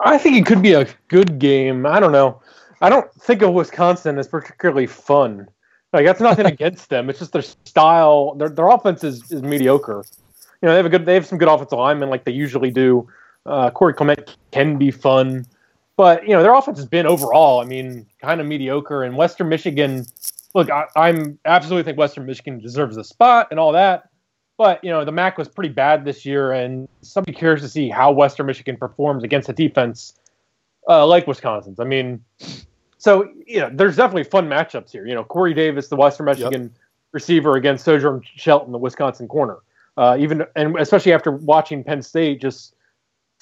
[0.00, 1.86] I think it could be a good game.
[1.86, 2.40] I don't know.
[2.80, 5.46] I don't think of Wisconsin as particularly fun.
[5.92, 7.10] Like that's nothing against them.
[7.10, 8.34] It's just their style.
[8.34, 10.04] Their their offense is, is mediocre.
[10.60, 11.06] You know they have a good.
[11.06, 13.08] They have some good offensive linemen like they usually do.
[13.44, 15.44] Uh, Corey Clement can be fun,
[15.96, 17.60] but you know their offense has been overall.
[17.60, 19.02] I mean, kind of mediocre.
[19.02, 20.06] And Western Michigan.
[20.54, 24.10] Look, I, I'm absolutely think Western Michigan deserves a spot and all that.
[24.58, 27.88] But you know the MAC was pretty bad this year, and somebody curious to see
[27.88, 30.14] how Western Michigan performs against a defense
[30.88, 31.80] uh, like Wisconsin's.
[31.80, 32.24] I mean,
[33.02, 35.04] so you know, there's definitely fun matchups here.
[35.04, 36.72] You know, Corey Davis, the Western Michigan
[37.10, 39.58] receiver, against Sojourn Shelton, the Wisconsin corner.
[39.96, 42.76] Uh, even and especially after watching Penn State just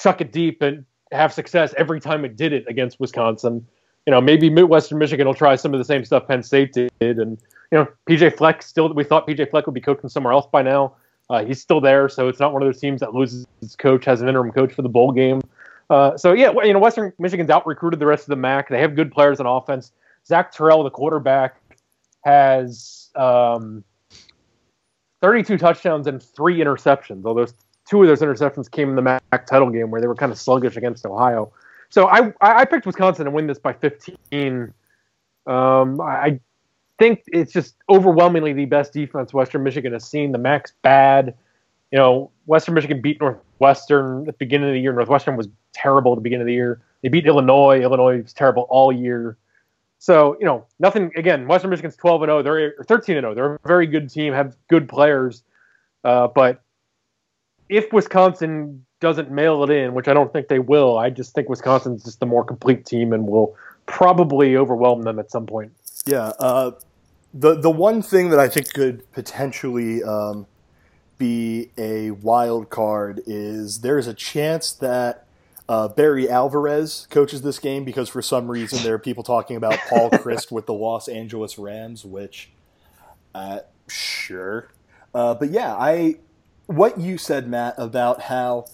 [0.00, 3.66] chuck it deep and have success every time it did it against Wisconsin.
[4.06, 6.90] You know, maybe Western Michigan will try some of the same stuff Penn State did,
[7.00, 7.38] and
[7.70, 8.90] you know, PJ Fleck still.
[8.94, 10.94] We thought PJ Fleck would be coaching somewhere else by now.
[11.28, 14.06] Uh, he's still there, so it's not one of those teams that loses its coach,
[14.06, 15.42] has an interim coach for the bowl game.
[15.90, 18.68] Uh, so yeah, you know, Western Michigan's out recruited the rest of the MAC.
[18.68, 19.90] They have good players on offense.
[20.24, 21.56] Zach Terrell, the quarterback,
[22.24, 23.82] has um,
[25.20, 27.24] 32 touchdowns and three interceptions.
[27.24, 27.46] Although
[27.88, 30.38] two of those interceptions came in the MAC title game where they were kind of
[30.38, 31.52] sluggish against Ohio.
[31.88, 34.72] So I I picked Wisconsin to win this by 15.
[35.46, 36.38] Um, I
[37.00, 40.30] think it's just overwhelmingly the best defense Western Michigan has seen.
[40.30, 41.34] The MAC's bad.
[41.90, 44.92] You know, Western Michigan beat Northwestern at the beginning of the year.
[44.92, 46.80] Northwestern was terrible at the beginning of the year.
[47.02, 47.80] They beat Illinois.
[47.80, 49.36] Illinois was terrible all year.
[49.98, 52.42] So, you know, nothing again, Western Michigan's 12 and 0.
[52.42, 53.34] They're 13 and 0.
[53.34, 55.42] They're a very good team, have good players.
[56.04, 56.62] Uh, but
[57.68, 61.48] if Wisconsin doesn't mail it in, which I don't think they will, I just think
[61.48, 63.56] Wisconsin's just the more complete team and will
[63.86, 65.72] probably overwhelm them at some point.
[66.06, 66.32] Yeah.
[66.38, 66.72] Uh,
[67.32, 70.46] the the one thing that I think could potentially um,
[71.18, 75.26] be a wild card is there's a chance that
[75.70, 79.78] uh, Barry Alvarez coaches this game because for some reason there are people talking about
[79.88, 82.50] Paul Chryst with the Los Angeles Rams, which
[83.36, 84.72] uh, sure,
[85.14, 86.16] uh, but yeah, I
[86.66, 88.64] what you said, Matt, about how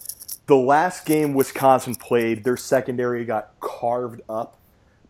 [0.46, 4.56] the last game Wisconsin played, their secondary got carved up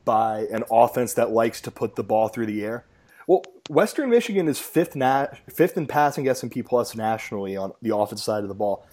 [0.04, 2.84] by an offense that likes to put the ball through the air.
[3.28, 7.74] Well, Western Michigan is fifth na- fifth in passing S and P plus nationally on
[7.80, 8.84] the offense side of the ball.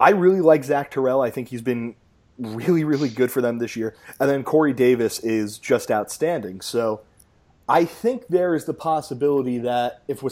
[0.00, 1.20] I really like Zach Terrell.
[1.20, 1.94] I think he's been
[2.38, 3.94] really, really good for them this year.
[4.20, 6.60] And then Corey Davis is just outstanding.
[6.60, 7.02] So
[7.68, 10.22] I think there is the possibility that if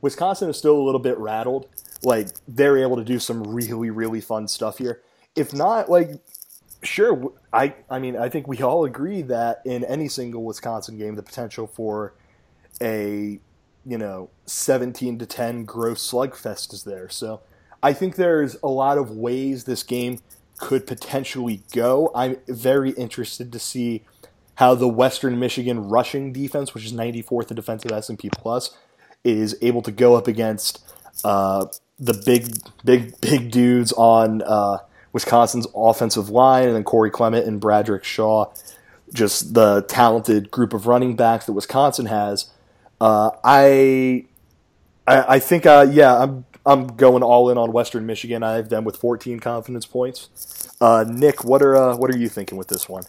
[0.00, 1.66] Wisconsin is still a little bit rattled,
[2.02, 5.02] like they're able to do some really really fun stuff here.
[5.36, 6.12] If not, like
[6.82, 11.16] sure, I I mean I think we all agree that in any single Wisconsin game,
[11.16, 12.14] the potential for
[12.80, 13.38] a
[13.84, 17.08] you know 17 to 10 gross slugfest is there.
[17.08, 17.42] So
[17.82, 20.20] I think there's a lot of ways this game
[20.60, 22.12] could potentially go.
[22.14, 24.04] I'm very interested to see
[24.56, 28.76] how the Western Michigan rushing defense, which is 94th in defensive S&P plus,
[29.24, 30.84] is able to go up against
[31.24, 31.66] uh,
[31.98, 34.78] the big, big, big dudes on uh,
[35.12, 38.52] Wisconsin's offensive line, and then Corey Clement and Bradrick Shaw,
[39.12, 42.50] just the talented group of running backs that Wisconsin has.
[43.00, 44.26] Uh, I,
[45.06, 48.44] I, I think, uh, yeah, I'm I'm going all in on Western Michigan.
[48.44, 50.70] I have them with 14 confidence points.
[50.80, 53.02] Uh, Nick, what are uh, what are you thinking with this one?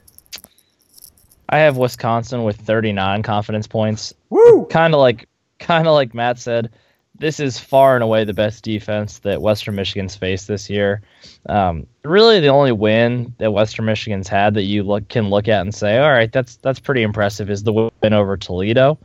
[1.47, 4.15] I have Wisconsin with 39 confidence points.
[4.31, 4.65] Woo!
[4.65, 5.27] Kind of like
[5.59, 6.71] kind of like Matt said,
[7.19, 11.03] this is far and away the best defense that Western Michigan's faced this year.
[11.45, 15.61] Um, really, the only win that Western Michigan's had that you look can look at
[15.61, 18.97] and say, all right, that's that's pretty impressive, is the win over Toledo,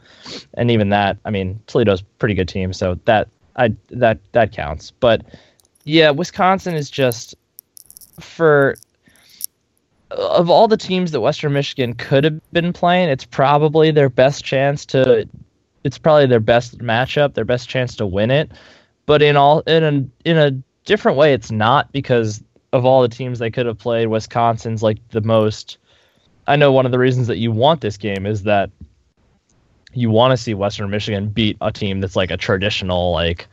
[0.54, 4.52] and even that, I mean, Toledo's a pretty good team, so that I that that
[4.52, 4.90] counts.
[4.90, 5.22] But
[5.84, 7.34] yeah, Wisconsin is just
[8.20, 8.76] for
[10.10, 14.44] of all the teams that Western Michigan could have been playing, it's probably their best
[14.44, 15.28] chance to
[15.84, 18.50] it's probably their best matchup, their best chance to win it.
[19.06, 20.50] But in all in a in a
[20.84, 22.42] different way it's not because
[22.72, 25.78] of all the teams they could have played, Wisconsin's like the most
[26.46, 28.70] I know one of the reasons that you want this game is that
[29.96, 33.48] you want to see Western Michigan beat a team that's like a traditional like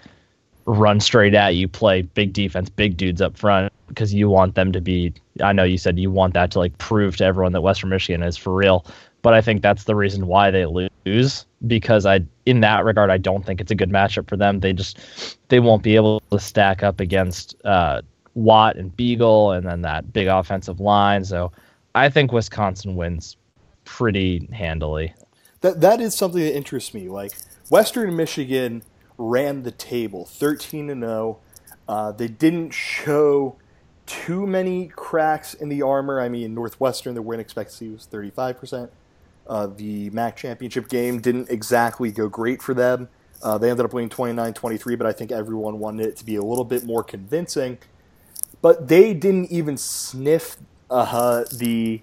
[0.66, 4.72] run straight at you, play big defense, big dudes up front because you want them
[4.74, 5.14] to be.
[5.42, 8.24] I know you said you want that to like prove to everyone that Western Michigan
[8.24, 8.86] is for real,
[9.22, 13.18] but I think that's the reason why they lose because I in that regard I
[13.18, 14.60] don't think it's a good matchup for them.
[14.60, 15.00] They just
[15.48, 18.02] they won't be able to stack up against uh,
[18.34, 21.24] Watt and Biegel and then that big offensive line.
[21.24, 21.54] So
[21.96, 23.38] I think Wisconsin wins
[23.86, 25.14] pretty handily
[25.64, 27.10] that that is something that interests me.
[27.10, 27.32] Like
[27.70, 28.84] Western Michigan
[29.18, 31.40] ran the table, thirteen and zero.
[31.88, 31.94] Oh.
[31.94, 33.56] Uh, they didn't show
[34.06, 36.20] too many cracks in the armor.
[36.22, 38.92] I mean, Northwestern, their win expectancy was thirty five percent.
[39.48, 43.10] Uh, the MAC championship game didn't exactly go great for them.
[43.42, 46.42] Uh, they ended up winning 29-23, but I think everyone wanted it to be a
[46.42, 47.78] little bit more convincing.
[48.62, 50.56] But they didn't even sniff
[50.90, 52.02] uh, the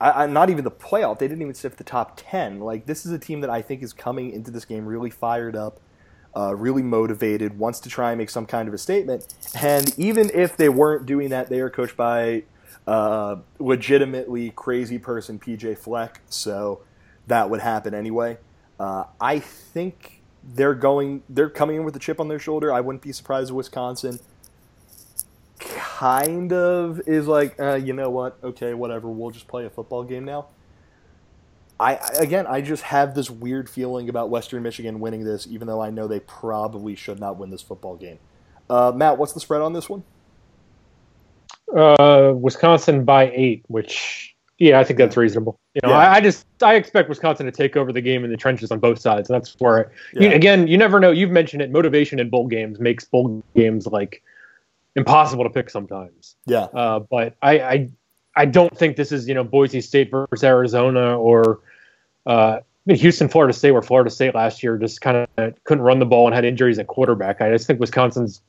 [0.00, 1.18] I, I, not even the playoff.
[1.18, 2.60] They didn't even sniff the top ten.
[2.60, 5.56] Like this is a team that I think is coming into this game really fired
[5.56, 5.80] up,
[6.36, 9.34] uh, really motivated, wants to try and make some kind of a statement.
[9.60, 12.44] And even if they weren't doing that, they are coached by
[12.86, 16.20] uh, legitimately crazy person PJ Fleck.
[16.28, 16.82] So
[17.26, 18.38] that would happen anyway.
[18.78, 21.22] Uh, I think they're going.
[21.28, 22.72] They're coming in with a chip on their shoulder.
[22.72, 24.18] I wouldn't be surprised if Wisconsin
[25.98, 28.36] kind of is like, uh, you know what?
[28.42, 29.08] Okay, whatever.
[29.08, 30.46] We'll just play a football game now.
[31.78, 35.80] I again, I just have this weird feeling about Western Michigan winning this, even though
[35.80, 38.18] I know they probably should not win this football game.
[38.68, 40.02] Uh, Matt, what's the spread on this one?
[41.76, 45.58] Uh, Wisconsin by eight, which yeah, I think that's reasonable.
[45.74, 45.98] You know, yeah.
[45.98, 48.80] I, I, just I expect Wisconsin to take over the game in the trenches on
[48.80, 50.30] both sides, and that's where yeah.
[50.30, 51.12] you, again you never know.
[51.12, 51.70] You've mentioned it.
[51.70, 54.23] Motivation in bowl games makes bowl games like
[54.96, 56.36] impossible to pick sometimes.
[56.46, 56.64] Yeah.
[56.64, 57.90] Uh, but I, I
[58.36, 61.60] I don't think this is you know Boise State versus Arizona or
[62.26, 66.06] uh, Houston, Florida State, where Florida State last year just kind of couldn't run the
[66.06, 67.40] ball and had injuries at quarterback.
[67.40, 68.40] I just think Wisconsin's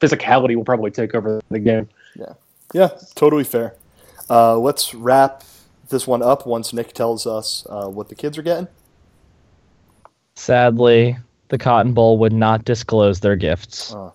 [0.00, 1.88] physicality will probably take over the game.
[2.14, 2.34] Yeah,
[2.72, 3.74] yeah, totally fair.
[4.28, 5.42] Uh, let's wrap
[5.88, 8.68] this one up once Nick tells us uh, what the kids are getting.
[10.36, 11.16] Sadly,
[11.48, 13.92] the Cotton Bowl would not disclose their gifts.
[13.92, 14.10] Uh,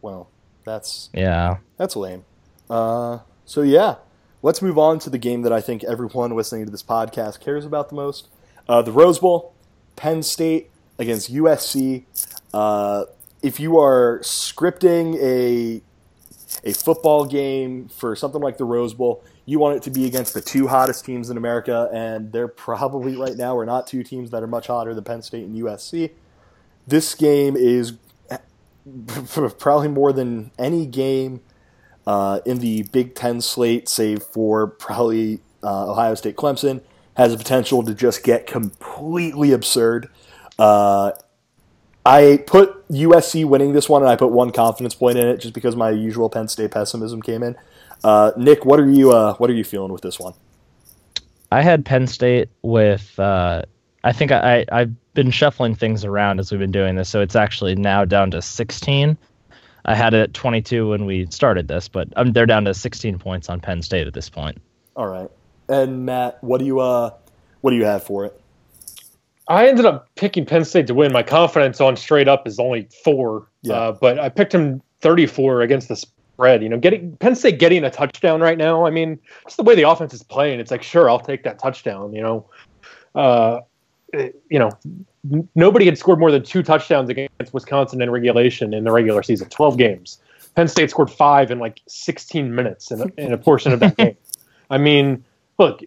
[0.00, 0.30] well,
[0.64, 1.58] that's yeah.
[1.76, 2.24] That's lame.
[2.68, 3.96] Uh, so yeah,
[4.42, 7.64] let's move on to the game that I think everyone listening to this podcast cares
[7.64, 8.28] about the most:
[8.68, 9.54] uh, the Rose Bowl,
[9.96, 12.04] Penn State against USC.
[12.52, 13.04] Uh,
[13.42, 15.82] if you are scripting a
[16.62, 20.32] a football game for something like the Rose Bowl, you want it to be against
[20.32, 24.30] the two hottest teams in America, and they're probably right now are not two teams
[24.30, 26.12] that are much hotter than Penn State and USC.
[26.86, 27.94] This game is
[29.58, 31.40] probably more than any game
[32.06, 36.82] uh, in the Big Ten slate, save for probably uh, Ohio State Clemson,
[37.16, 40.08] has the potential to just get completely absurd.
[40.58, 41.12] Uh,
[42.06, 45.54] I put USC winning this one, and I put one confidence point in it just
[45.54, 47.56] because my usual Penn State pessimism came in.
[48.02, 50.34] Uh, Nick, what are you uh, what are you feeling with this one?
[51.50, 53.18] I had Penn State with.
[53.18, 53.62] Uh,
[54.02, 57.36] I think I, I been shuffling things around as we've been doing this, so it's
[57.36, 59.16] actually now down to 16.
[59.86, 63.18] I had it at 22 when we started this, but um, they're down to 16
[63.18, 64.58] points on Penn State at this point.
[64.96, 65.30] All right.
[65.68, 67.10] And Matt, what do you uh,
[67.60, 68.40] what do you have for it?
[69.48, 71.12] I ended up picking Penn State to win.
[71.12, 73.74] My confidence on straight up is only four, yeah.
[73.74, 76.62] uh, but I picked him 34 against the spread.
[76.62, 78.86] You know, getting Penn State getting a touchdown right now.
[78.86, 81.58] I mean, just the way the offense is playing, it's like sure I'll take that
[81.58, 82.14] touchdown.
[82.14, 82.50] You know,
[83.14, 83.60] uh,
[84.50, 84.70] you know,
[85.54, 89.48] nobody had scored more than two touchdowns against Wisconsin in regulation in the regular season,
[89.48, 90.18] 12 games.
[90.54, 93.96] Penn State scored five in like 16 minutes in a, in a portion of that
[93.98, 94.16] game.
[94.70, 95.24] I mean,
[95.58, 95.82] look,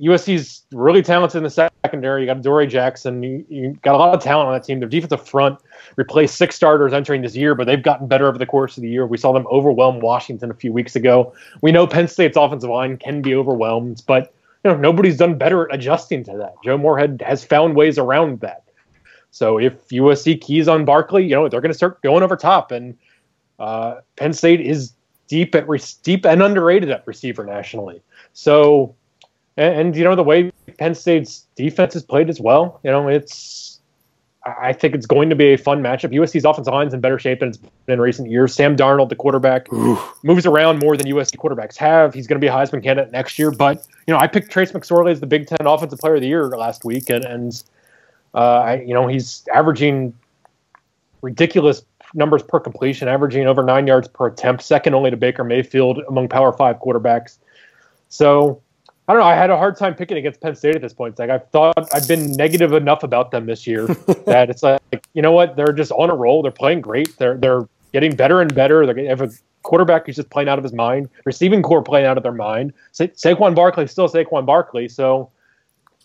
[0.00, 2.22] USC's really talented in the secondary.
[2.22, 3.22] You got Adoree Jackson.
[3.22, 4.80] You, you, got a lot of talent on that team.
[4.80, 5.60] Their defensive front
[5.96, 8.88] replaced six starters entering this year, but they've gotten better over the course of the
[8.88, 9.06] year.
[9.06, 11.32] We saw them overwhelm Washington a few weeks ago.
[11.60, 15.68] We know Penn State's offensive line can be overwhelmed, but you know nobody's done better
[15.68, 16.54] at adjusting to that.
[16.64, 18.64] Joe Moorhead has found ways around that.
[19.30, 22.70] So if USC keys on Barkley, you know they're going to start going over top,
[22.70, 22.96] and
[23.58, 24.92] uh, Penn State is
[25.26, 28.02] deep at re- deep and underrated at receiver nationally.
[28.34, 28.94] So,
[29.56, 32.80] and, and, you know the way Penn State's defense is played as well.
[32.84, 33.71] You know it's.
[34.44, 36.12] I think it's going to be a fun matchup.
[36.12, 38.52] USC's offensive line's in better shape than it's been in recent years.
[38.52, 40.18] Sam Darnold, the quarterback, Oof.
[40.24, 42.12] moves around more than USC quarterbacks have.
[42.12, 43.52] He's going to be a Heisman candidate next year.
[43.52, 46.26] But you know, I picked Trace McSorley as the Big Ten Offensive Player of the
[46.26, 47.62] Year last week, and and
[48.34, 50.12] uh, I, you know he's averaging
[51.20, 56.00] ridiculous numbers per completion, averaging over nine yards per attempt, second only to Baker Mayfield
[56.08, 57.38] among Power Five quarterbacks.
[58.08, 58.60] So
[59.12, 59.28] I don't know.
[59.28, 61.12] I had a hard time picking against Penn State at this point.
[61.12, 63.86] It's like I thought I've been negative enough about them this year
[64.24, 64.80] that it's like
[65.12, 65.54] you know what?
[65.54, 66.40] They're just on a roll.
[66.40, 67.18] They're playing great.
[67.18, 68.90] They're they're getting better and better.
[68.90, 69.28] They have a
[69.64, 71.10] quarterback who's just playing out of his mind.
[71.26, 72.72] Receiving corps playing out of their mind.
[72.92, 74.88] Sa- Saquon Barkley still Saquon Barkley.
[74.88, 75.30] So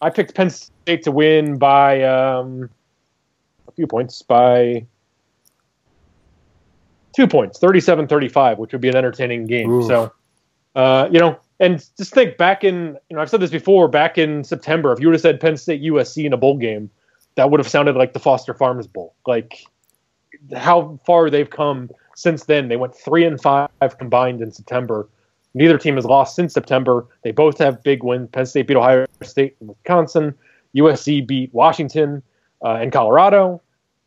[0.02, 2.70] I picked Penn State to win by um,
[3.70, 4.86] a few points by
[7.16, 9.72] two points, 37-35, which would be an entertaining game.
[9.72, 9.88] Ooh.
[9.88, 10.12] So,
[10.76, 14.18] uh, you know, and just think back in, you know, I've said this before, back
[14.18, 16.90] in September, if you would have said Penn State USC in a bowl game,
[17.36, 19.16] that would have sounded like the Foster Farms Bowl.
[19.26, 19.66] Like
[20.56, 22.68] how far they've come since then.
[22.68, 25.08] They went three and five combined in September.
[25.54, 27.06] Neither team has lost since September.
[27.24, 28.30] They both have big wins.
[28.32, 30.36] Penn State beat Ohio State and Wisconsin.
[30.76, 32.22] USC beat Washington
[32.64, 33.62] uh, and Colorado.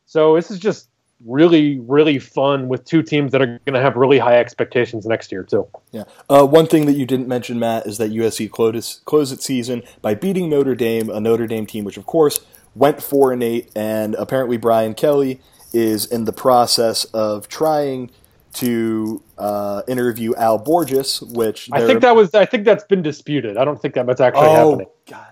[0.07, 0.90] So this is just
[1.25, 5.31] really, really fun with two teams that are going to have really high expectations next
[5.31, 5.67] year too.
[5.93, 6.05] Yeah.
[6.29, 9.83] Uh, one thing that you didn't mention, Matt, is that USC closed closed its season
[10.03, 12.41] by beating Notre Dame, a Notre Dame team which, of course,
[12.75, 15.41] went four and eight, and apparently Brian Kelly
[15.73, 18.11] is in the process of trying
[18.53, 23.57] to uh, interview Al Borges, which I think that was I think that's been disputed.
[23.57, 24.87] I don't think that that's actually oh, happening.
[25.09, 25.27] God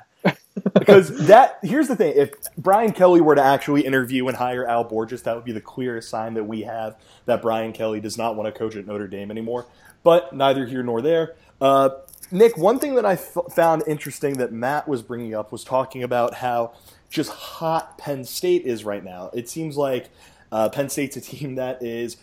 [0.74, 4.84] because that here's the thing: if Brian Kelly were to actually interview and hire Al
[4.84, 8.36] Borges, that would be the clearest sign that we have that Brian Kelly does not
[8.36, 9.66] want to coach at Notre Dame anymore.
[10.02, 11.34] But neither here nor there.
[11.60, 11.90] Uh,
[12.30, 16.02] Nick, one thing that I f- found interesting that Matt was bringing up was talking
[16.02, 16.72] about how
[17.08, 19.30] just hot Penn State is right now.
[19.32, 20.10] It seems like
[20.52, 22.18] uh, Penn State's a team that is,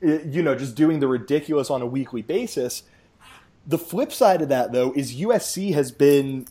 [0.00, 2.82] you know, just doing the ridiculous on a weekly basis.
[3.66, 6.46] The flip side of that, though, is USC has been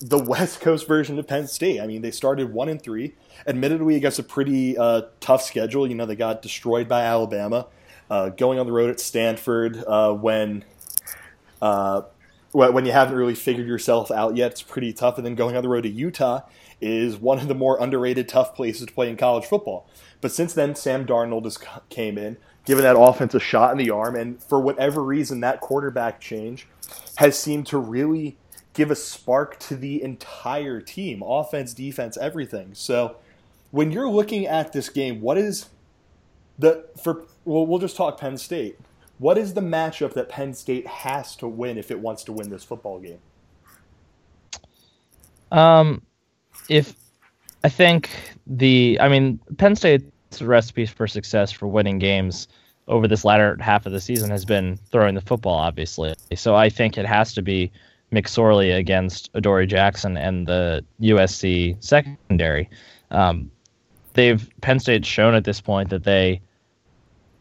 [0.00, 1.80] the West Coast version of Penn State.
[1.80, 3.14] I mean, they started one and three.
[3.46, 5.86] Admittedly, against a pretty uh, tough schedule.
[5.86, 7.66] You know, they got destroyed by Alabama,
[8.10, 10.64] uh, going on the road at Stanford uh, when
[11.60, 12.02] uh,
[12.52, 14.52] when you haven't really figured yourself out yet.
[14.52, 16.40] It's pretty tough, and then going on the road to Utah
[16.80, 19.86] is one of the more underrated tough places to play in college football.
[20.22, 21.58] But since then, Sam Darnold has
[21.90, 25.60] came in, given that offense a shot in the arm, and for whatever reason, that
[25.60, 26.66] quarterback change
[27.16, 28.38] has seemed to really
[28.74, 32.70] give a spark to the entire team offense, defense, everything.
[32.74, 33.16] So
[33.70, 35.66] when you're looking at this game, what is
[36.58, 38.78] the for well we'll just talk Penn State.
[39.18, 42.50] What is the matchup that Penn State has to win if it wants to win
[42.50, 43.18] this football game?
[45.50, 46.02] Um
[46.68, 46.94] if
[47.64, 48.10] I think
[48.46, 52.46] the I mean Penn State's recipe for success for winning games
[52.88, 56.14] over this latter half of the season has been throwing the football obviously.
[56.34, 57.72] So I think it has to be
[58.12, 62.68] McSorley against Adoree Jackson and the USC secondary.
[63.10, 63.50] Um,
[64.14, 66.40] they've Penn State's shown at this point that they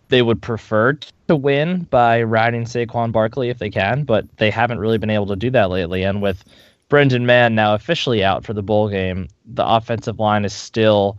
[0.10, 0.98] they would prefer
[1.28, 5.28] to win by riding Saquon Barkley if they can, but they haven't really been able
[5.28, 6.04] to do that lately.
[6.04, 6.44] And with
[6.90, 11.18] Brendan Mann now officially out for the bowl game, the offensive line is still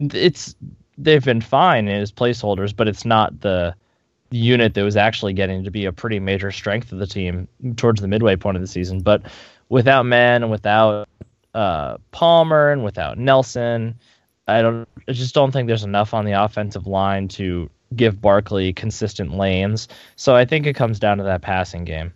[0.00, 0.54] it's
[0.96, 3.74] they've been fine as placeholders, but it's not the
[4.30, 8.00] unit that was actually getting to be a pretty major strength of the team towards
[8.00, 9.00] the midway point of the season.
[9.00, 9.22] But
[9.68, 11.08] without Mann and without
[11.54, 13.98] uh, Palmer and without Nelson.
[14.46, 14.88] I don't.
[15.08, 19.88] I just don't think there's enough on the offensive line to give Barkley consistent lanes.
[20.16, 22.12] So I think it comes down to that passing game.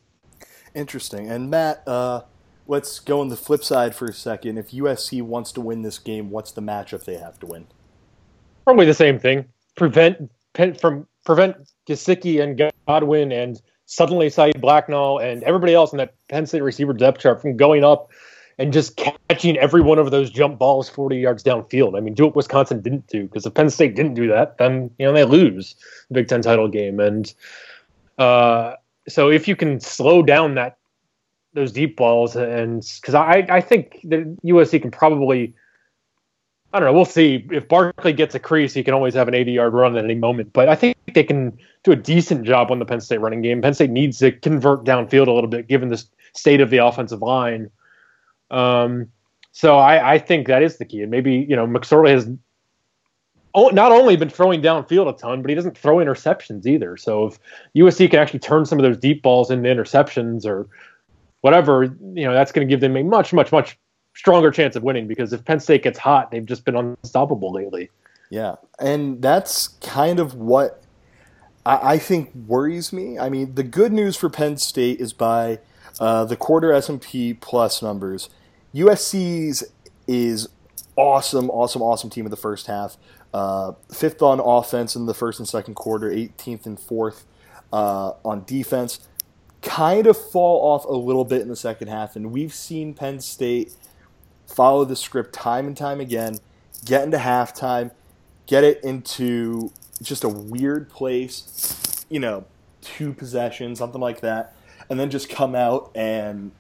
[0.75, 1.31] Interesting.
[1.31, 2.23] And Matt, uh,
[2.67, 4.59] let's go on the flip side for a second.
[4.59, 7.67] If USC wants to win this game, what's the matchup they have to win?
[8.65, 9.47] Probably the same thing.
[9.75, 10.31] Prevent
[10.81, 11.57] from prevent
[11.89, 16.93] Gesicki and Godwin and suddenly Saeed Blacknall and everybody else in that Penn State receiver
[16.93, 18.11] depth chart from going up
[18.59, 21.97] and just catching every one of those jump balls 40 yards downfield.
[21.97, 24.91] I mean, do what Wisconsin didn't do because if Penn State didn't do that, then
[24.99, 25.75] you know they lose
[26.09, 27.01] the Big Ten title game.
[27.01, 27.33] And
[28.19, 28.75] uh,
[29.09, 30.79] so if you can slow down that
[31.55, 35.55] those deep balls and because I I think that USC can probably
[36.73, 36.95] I don't know.
[36.95, 37.47] We'll see.
[37.51, 40.15] If Barkley gets a crease, he can always have an 80 yard run at any
[40.15, 40.53] moment.
[40.53, 43.61] But I think they can do a decent job on the Penn State running game.
[43.61, 46.03] Penn State needs to convert downfield a little bit given the
[46.33, 47.71] state of the offensive line.
[48.51, 49.09] Um,
[49.53, 51.03] so I, I think that is the key.
[51.03, 52.29] And maybe, you know, McSorley has
[53.55, 56.97] not only been throwing downfield a ton, but he doesn't throw interceptions either.
[56.97, 57.39] So if
[57.77, 60.69] USC can actually turn some of those deep balls into interceptions or
[61.43, 63.79] whatever, you know, that's going to give them a much, much, much
[64.15, 67.91] stronger chance of winning because if Penn State gets hot, they've just been unstoppable lately.
[68.31, 70.83] Yeah, and that's kind of what
[71.67, 73.19] I, I think worries me.
[73.19, 75.59] I mean, the good news for Penn State is by
[76.01, 78.31] uh, the quarter S and P plus numbers.
[78.75, 79.65] USC's
[80.07, 80.49] is
[80.97, 82.97] awesome, awesome, awesome team in the first half.
[83.35, 87.25] Uh, fifth on offense in the first and second quarter, 18th and fourth
[87.73, 89.09] uh, on defense.
[89.63, 93.21] Kind of fall off a little bit in the second half, and we've seen Penn
[93.21, 93.75] State
[94.53, 96.39] follow the script time and time again,
[96.85, 97.91] get into halftime,
[98.47, 99.73] get it into
[100.03, 102.45] just a weird place, you know,
[102.81, 104.55] two possessions, something like that,
[104.91, 106.53] and then just come out and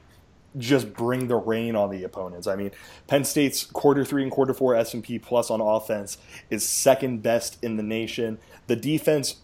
[0.59, 2.47] just bring the rain on the opponents.
[2.47, 2.70] I mean,
[3.07, 6.18] Penn State's quarter three and quarter four S and P plus on offense
[6.51, 8.38] is second best in the nation.
[8.66, 9.36] The defense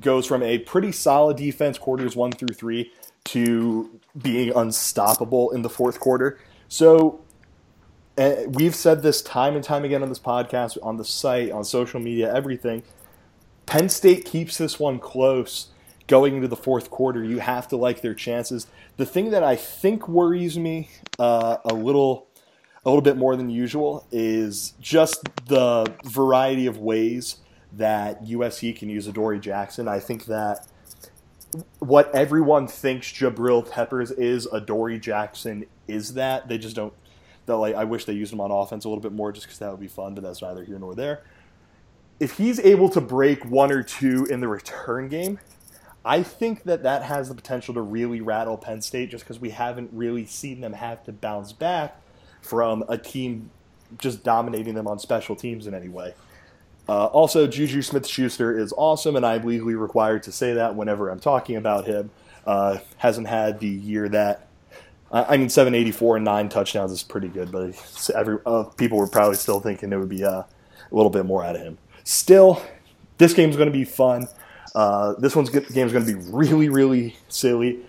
[0.00, 2.92] goes from a pretty solid defense quarters one through three
[3.24, 6.38] to being unstoppable in the fourth quarter.
[6.68, 7.20] So
[8.48, 12.00] we've said this time and time again on this podcast, on the site, on social
[12.00, 12.82] media, everything.
[13.66, 15.68] Penn State keeps this one close
[16.06, 17.22] going into the fourth quarter.
[17.22, 18.66] You have to like their chances.
[18.96, 22.26] The thing that I think worries me uh, a little,
[22.84, 27.36] a little bit more than usual is just the variety of ways
[27.74, 29.86] that USC can use Adoree Jackson.
[29.86, 30.66] I think that
[31.78, 36.48] what everyone thinks Jabril Peppers is, Adoree Jackson is that.
[36.48, 36.94] They just don't
[37.48, 39.58] that like I wish they used him on offense a little bit more just because
[39.58, 41.24] that would be fun, but that's neither here nor there.
[42.20, 45.38] If he's able to break one or two in the return game,
[46.04, 49.50] I think that that has the potential to really rattle Penn State just because we
[49.50, 52.00] haven't really seen them have to bounce back
[52.40, 53.50] from a team
[53.98, 56.14] just dominating them on special teams in any way.
[56.88, 61.10] Uh, also, Juju Smith Schuster is awesome, and I'm legally required to say that whenever
[61.10, 62.10] I'm talking about him.
[62.46, 64.47] Uh, hasn't had the year that
[65.10, 67.72] I mean, 784 and nine touchdowns is pretty good, but
[68.14, 70.46] every uh, people were probably still thinking it would be uh, a
[70.90, 71.78] little bit more out of him.
[72.04, 72.62] Still,
[73.16, 74.28] this game's going to be fun.
[74.74, 77.80] Uh, this one's game's going to be really, really silly.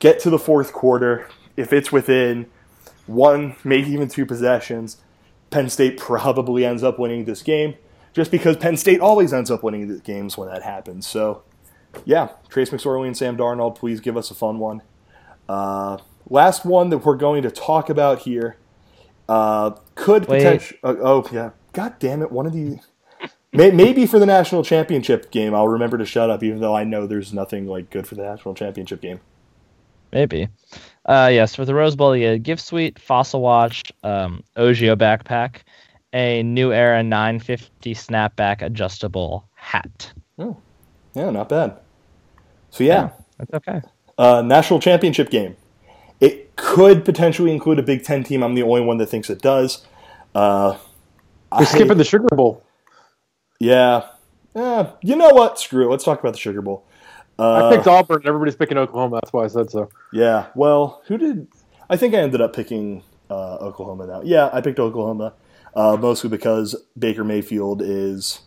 [0.00, 1.28] Get to the fourth quarter.
[1.56, 2.46] If it's within
[3.06, 4.96] one, maybe even two possessions,
[5.50, 7.74] Penn State probably ends up winning this game,
[8.12, 11.06] just because Penn State always ends up winning the games when that happens.
[11.06, 11.42] So,
[12.04, 14.82] yeah, Trace McSorley and Sam Darnold, please give us a fun one.
[15.48, 15.98] Uh,
[16.30, 18.56] Last one that we're going to talk about here
[19.28, 20.78] uh, could potentially.
[20.82, 22.32] Uh, oh yeah, god damn it!
[22.32, 22.78] One of the
[23.52, 26.84] may, maybe for the national championship game, I'll remember to shut up, even though I
[26.84, 29.20] know there's nothing like good for the national championship game.
[30.12, 30.48] Maybe.
[31.04, 35.62] Uh, yes, for the Rose Bowl, you get gift suite, fossil watch, um, Ogio backpack,
[36.12, 40.12] a new era 950 snapback adjustable hat.
[40.38, 40.56] Oh,
[41.14, 41.78] yeah, not bad.
[42.70, 43.80] So yeah, yeah that's okay.
[44.18, 45.56] Uh, national championship game.
[46.20, 48.42] It could potentially include a Big Ten team.
[48.42, 49.86] I'm the only one that thinks it does.
[50.34, 50.76] Uh,
[51.52, 52.62] We're I, skipping the Sugar Bowl.
[53.58, 54.06] Yeah.
[54.54, 54.92] Yeah.
[55.02, 55.58] You know what?
[55.58, 55.90] Screw it.
[55.90, 56.84] Let's talk about the Sugar Bowl.
[57.38, 58.22] Uh, I picked Auburn.
[58.26, 59.20] Everybody's picking Oklahoma.
[59.22, 59.88] That's why I said so.
[60.12, 60.48] Yeah.
[60.54, 61.48] Well, who did?
[61.88, 64.22] I think I ended up picking uh, Oklahoma now.
[64.22, 65.32] Yeah, I picked Oklahoma
[65.74, 68.40] uh, mostly because Baker Mayfield is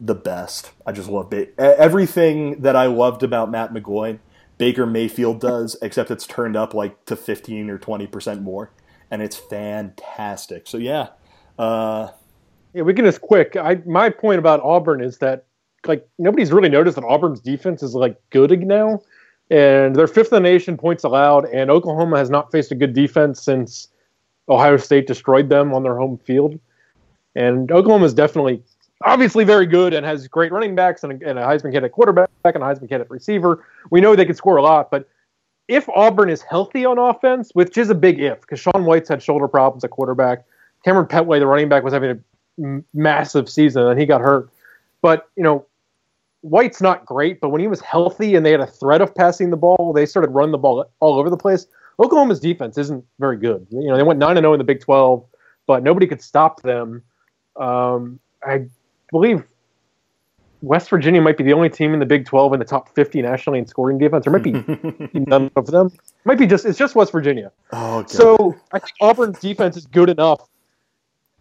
[0.00, 0.70] the best.
[0.86, 4.20] I just love ba- everything that I loved about Matt McGloin
[4.58, 8.70] Baker Mayfield does, except it's turned up like to 15 or 20% more.
[9.10, 10.66] And it's fantastic.
[10.66, 11.08] So, yeah.
[11.58, 12.10] Uh,
[12.74, 13.56] yeah, we can just quick.
[13.56, 15.46] I My point about Auburn is that,
[15.86, 19.00] like, nobody's really noticed that Auburn's defense is, like, good now.
[19.50, 21.46] And they're fifth in the nation points allowed.
[21.46, 23.88] And Oklahoma has not faced a good defense since
[24.48, 26.58] Ohio State destroyed them on their home field.
[27.34, 28.62] And Oklahoma is definitely,
[29.04, 32.28] obviously, very good and has great running backs and a, and a Heisman candidate quarterback
[32.44, 33.64] and a Heisman candidate receiver.
[33.90, 35.08] We know they can score a lot, but
[35.68, 39.22] if Auburn is healthy on offense, which is a big if, because Sean White's had
[39.22, 40.44] shoulder problems at quarterback,
[40.86, 42.18] Kamryn Pettway, the running back, was having a
[42.62, 44.48] m- massive season and he got hurt.
[45.02, 45.66] But you know,
[46.40, 49.50] White's not great, but when he was healthy and they had a threat of passing
[49.50, 51.66] the ball, they started running the ball all over the place.
[52.00, 53.66] Oklahoma's defense isn't very good.
[53.70, 55.24] You know, they went nine and zero in the Big Twelve,
[55.66, 57.02] but nobody could stop them.
[57.56, 58.66] Um, I
[59.10, 59.44] believe
[60.62, 63.22] West Virginia might be the only team in the Big 12 in the top 50
[63.22, 64.24] nationally in scoring defense.
[64.24, 64.42] There might
[65.12, 65.86] be none of them.
[65.86, 67.52] It might be just it's just West Virginia.
[67.72, 68.10] Oh, God.
[68.10, 70.48] So I think Auburn's defense is good enough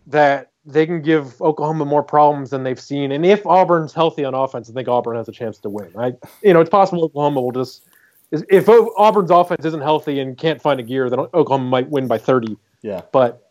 [0.07, 3.11] that they can give Oklahoma more problems than they've seen.
[3.11, 5.91] And if Auburn's healthy on offense, I think Auburn has a chance to win.
[5.97, 6.13] I,
[6.43, 7.85] you know, it's possible Oklahoma will just
[8.31, 12.17] if Auburn's offense isn't healthy and can't find a gear, then Oklahoma might win by
[12.17, 12.57] 30.
[12.81, 13.01] yeah.
[13.11, 13.49] But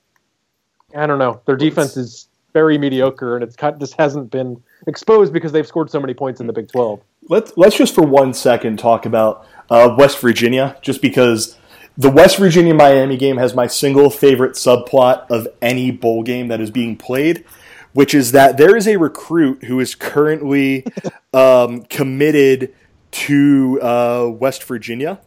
[0.94, 1.40] I don't know.
[1.46, 6.00] Their defense is very mediocre, and it's just hasn't been exposed because they've scored so
[6.00, 7.02] many points in the Big 12.
[7.28, 11.58] Let's let's just for one second talk about uh, West Virginia, just because
[11.98, 16.62] the West Virginia Miami game has my single favorite subplot of any bowl game that
[16.62, 17.44] is being played,
[17.92, 20.86] which is that there is a recruit who is currently
[21.34, 22.74] um, committed
[23.10, 25.20] to uh, West Virginia.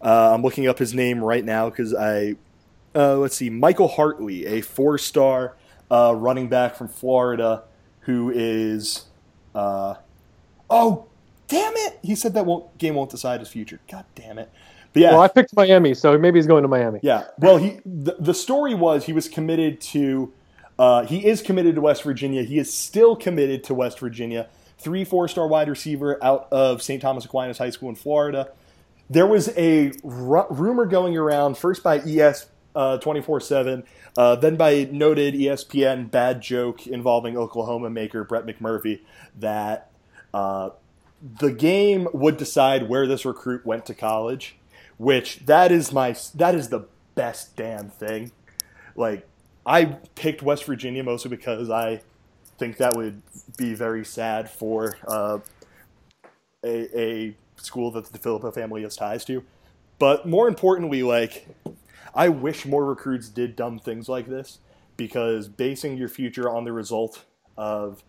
[0.00, 2.36] Uh, I'm looking up his name right now because I
[2.94, 5.56] uh, let's see, Michael Harley, a four-star
[5.90, 7.64] uh, running back from Florida,
[8.00, 9.04] who is
[9.54, 9.94] uh,
[10.68, 11.06] oh
[11.48, 11.98] damn it!
[12.02, 13.80] He said that won't, game won't decide his future.
[13.90, 14.50] God damn it!
[14.92, 17.00] But yeah, Well, I picked Miami, so maybe he's going to Miami.
[17.02, 17.24] yeah.
[17.38, 20.32] Well, he the, the story was he was committed to.
[20.78, 22.42] Uh, he is committed to West Virginia.
[22.42, 24.48] He is still committed to West Virginia.
[24.78, 27.02] Three four star wide receiver out of St.
[27.02, 28.50] Thomas Aquinas High School in Florida.
[29.10, 33.84] There was a ru- rumor going around first by ES twenty four seven,
[34.16, 39.00] then by noted ESPN bad joke involving Oklahoma maker Brett McMurphy
[39.38, 39.90] that
[40.32, 40.70] uh,
[41.38, 44.56] the game would decide where this recruit went to college,
[44.98, 48.32] which that is my that is the best damn thing.
[48.96, 49.26] Like
[49.66, 52.00] I picked West Virginia mostly because I
[52.58, 53.22] think that would
[53.56, 55.38] be very sad for uh,
[56.64, 59.44] a, a school that the Philippa family has ties to.
[59.98, 61.46] But more importantly, like
[62.14, 64.58] I wish more recruits did dumb things like this
[64.96, 67.24] because basing your future on the result
[67.56, 68.02] of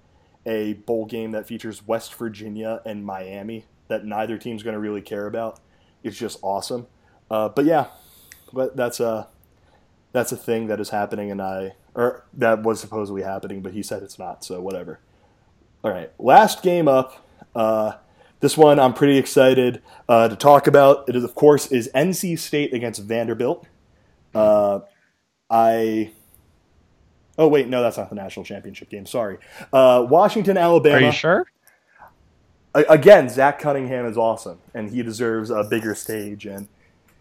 [0.45, 5.01] a bowl game that features West Virginia and Miami that neither team's going to really
[5.01, 5.59] care about
[6.03, 6.87] is just awesome.
[7.29, 7.87] Uh, but yeah,
[8.51, 9.27] but that's a
[10.13, 13.83] that's a thing that is happening, and I or that was supposedly happening, but he
[13.83, 14.99] said it's not, so whatever.
[15.83, 17.25] All right, last game up.
[17.55, 17.93] Uh,
[18.39, 21.07] this one I'm pretty excited uh, to talk about.
[21.07, 23.67] It is, of course, is NC State against Vanderbilt.
[24.33, 24.79] Uh,
[25.49, 26.11] I.
[27.37, 29.05] Oh wait, no, that's not the national championship game.
[29.05, 29.37] Sorry,
[29.73, 30.97] uh, Washington, Alabama.
[30.97, 31.45] Are you sure?
[32.73, 36.69] Again, Zach Cunningham is awesome, and he deserves a bigger stage, and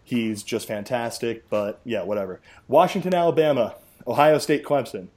[0.03, 1.49] he's just fantastic.
[1.49, 2.39] But yeah, whatever.
[2.67, 3.75] Washington, Alabama,
[4.07, 5.07] Ohio State, Clemson.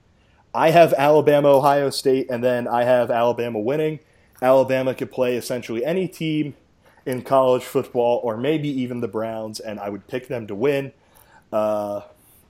[0.53, 4.01] I have Alabama, Ohio State, and then I have Alabama winning.
[4.41, 6.55] Alabama could play essentially any team
[7.07, 10.93] in college football, or maybe even the Browns, and I would pick them to win.
[11.55, 12.03] Uh,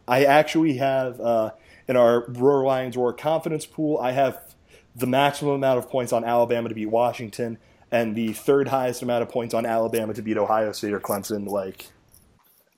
[0.08, 1.50] I actually have uh,
[1.86, 4.54] in our Roar Lions Roar confidence pool, I have
[4.96, 7.58] the maximum amount of points on Alabama to beat Washington,
[7.90, 11.46] and the third highest amount of points on Alabama to beat Ohio State or Clemson.
[11.46, 11.88] Like,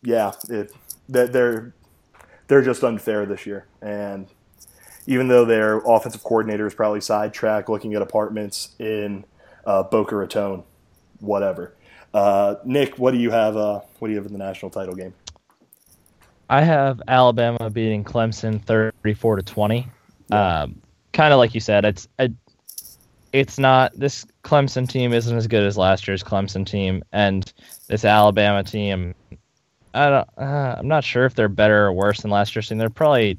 [0.03, 0.73] yeah, it
[1.09, 1.73] they're
[2.49, 4.27] they're just unfair this year, and
[5.07, 9.25] even though their offensive coordinator is probably sidetracked looking at apartments in
[9.65, 10.65] uh, Boca Raton,
[11.21, 11.73] whatever.
[12.13, 13.57] Uh, Nick, what do you have?
[13.57, 15.15] Uh, what do you have in the national title game?
[16.49, 19.87] I have Alabama beating Clemson 34 to 20.
[20.31, 20.81] Um,
[21.13, 22.31] kind of like you said, it's a,
[23.33, 27.53] it's not this Clemson team isn't as good as last year's Clemson team, and
[27.89, 29.15] this Alabama team.
[29.95, 30.29] I don't.
[30.37, 32.79] Uh, I'm not sure if they're better or worse than last year's team.
[32.79, 33.39] They're probably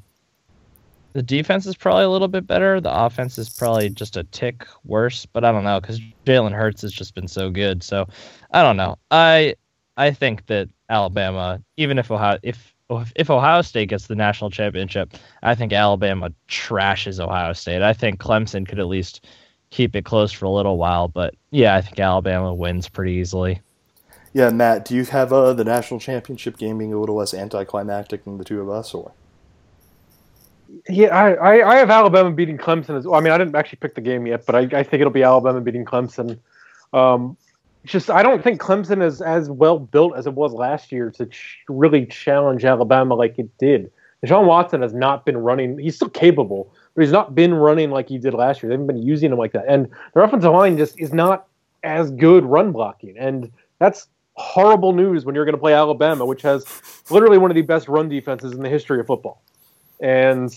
[1.14, 2.80] the defense is probably a little bit better.
[2.80, 6.82] The offense is probably just a tick worse, but I don't know because Jalen Hurts
[6.82, 7.82] has just been so good.
[7.82, 8.06] So
[8.52, 8.96] I don't know.
[9.10, 9.54] I
[9.96, 15.14] I think that Alabama, even if Ohio if if Ohio State gets the national championship,
[15.42, 17.82] I think Alabama trashes Ohio State.
[17.82, 19.26] I think Clemson could at least
[19.70, 23.60] keep it close for a little while, but yeah, I think Alabama wins pretty easily.
[24.32, 28.24] Yeah, Matt, do you have uh, the national championship game being a little less anticlimactic
[28.24, 29.12] than the two of us, or?
[30.88, 33.18] Yeah, I, I, I have Alabama beating Clemson as well.
[33.18, 35.22] I mean, I didn't actually pick the game yet, but I, I think it'll be
[35.22, 36.38] Alabama beating Clemson.
[36.92, 37.36] Um,
[37.88, 41.10] it's just I don't think Clemson is as well built as it was last year
[41.12, 43.90] to ch- really challenge Alabama like it did.
[44.22, 45.78] Deshaun Watson has not been running.
[45.78, 48.68] He's still capable, but he's not been running like he did last year.
[48.68, 51.46] They haven't been using him like that, and their offensive line just is not
[51.82, 56.42] as good run blocking, and that's horrible news when you're going to play Alabama, which
[56.42, 56.66] has
[57.08, 59.40] literally one of the best run defenses in the history of football.
[60.02, 60.54] And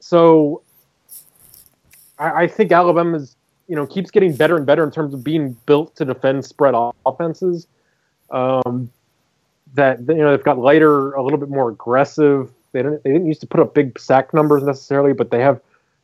[0.00, 0.60] so
[2.18, 3.36] I, I think Alabama's
[3.72, 6.74] you know keeps getting better and better in terms of being built to defend spread
[7.06, 7.66] offenses.
[8.28, 8.90] Um,
[9.72, 12.52] that you know they've got lighter, a little bit more aggressive.
[12.72, 15.58] They didn't they didn't used to put up big sack numbers necessarily, but they have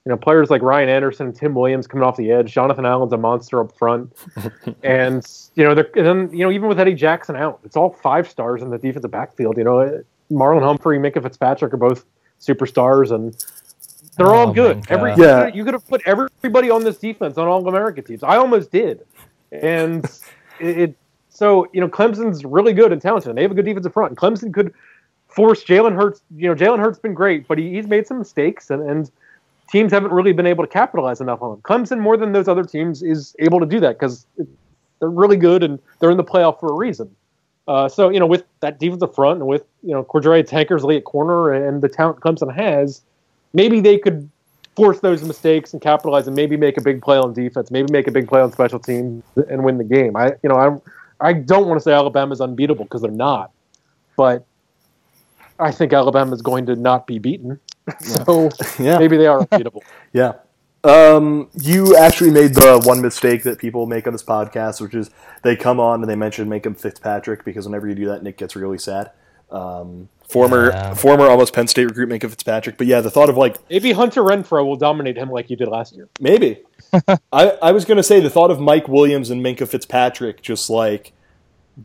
[0.06, 2.50] you know players like Ryan Anderson, Tim Williams coming off the edge.
[2.50, 4.16] Jonathan Allen's a monster up front,
[4.82, 5.22] and
[5.54, 8.30] you know they're and then you know even with Eddie Jackson out, it's all five
[8.30, 9.58] stars in the defensive backfield.
[9.58, 10.02] You know
[10.32, 12.06] Marlon Humphrey, Minkah Fitzpatrick are both
[12.40, 13.36] superstars, and
[14.18, 14.84] they're Oh, all good.
[14.90, 15.46] Every Yeah.
[15.46, 18.22] you could have put everybody on this defense on all American teams.
[18.22, 19.00] I almost did,
[19.52, 20.04] and
[20.60, 20.94] it, it.
[21.30, 23.30] So you know, Clemson's really good and talented.
[23.30, 24.10] and They have a good defensive front.
[24.10, 24.74] And Clemson could
[25.28, 26.20] force Jalen Hurts.
[26.36, 29.10] You know, Jalen Hurts been great, but he, he's made some mistakes, and, and
[29.70, 31.62] teams haven't really been able to capitalize enough on him.
[31.62, 34.26] Clemson, more than those other teams, is able to do that because
[34.98, 37.14] they're really good and they're in the playoff for a reason.
[37.68, 41.04] Uh, so you know, with that defensive front and with you know Cordrea Tankersley at
[41.04, 43.02] corner and the talent Clemson has,
[43.52, 44.28] maybe they could
[44.76, 48.06] force those mistakes and capitalize and maybe make a big play on defense, maybe make
[48.06, 50.16] a big play on special teams and win the game.
[50.16, 53.50] I you know I I don't want to say Alabama's unbeatable because they're not,
[54.16, 54.44] but
[55.58, 57.60] I think Alabama's going to not be beaten.
[58.00, 58.98] So Yeah.
[58.98, 59.82] maybe they are unbeatable.
[60.12, 60.34] Yeah.
[60.84, 65.10] Um, you actually made the one mistake that people make on this podcast, which is
[65.42, 68.54] they come on and they mention Minkah Fitzpatrick because whenever you do that, Nick gets
[68.54, 69.10] really sad.
[69.50, 70.94] Um, former Yeah.
[70.94, 74.22] former almost Penn State recruit Minkah Fitzpatrick, but yeah, the thought of like maybe Hunter
[74.22, 76.08] Renfro will dominate him like you did last year.
[76.20, 76.60] maybe
[77.32, 81.12] I, I was gonna say the thought of Mike Williams and Minkah Fitzpatrick just like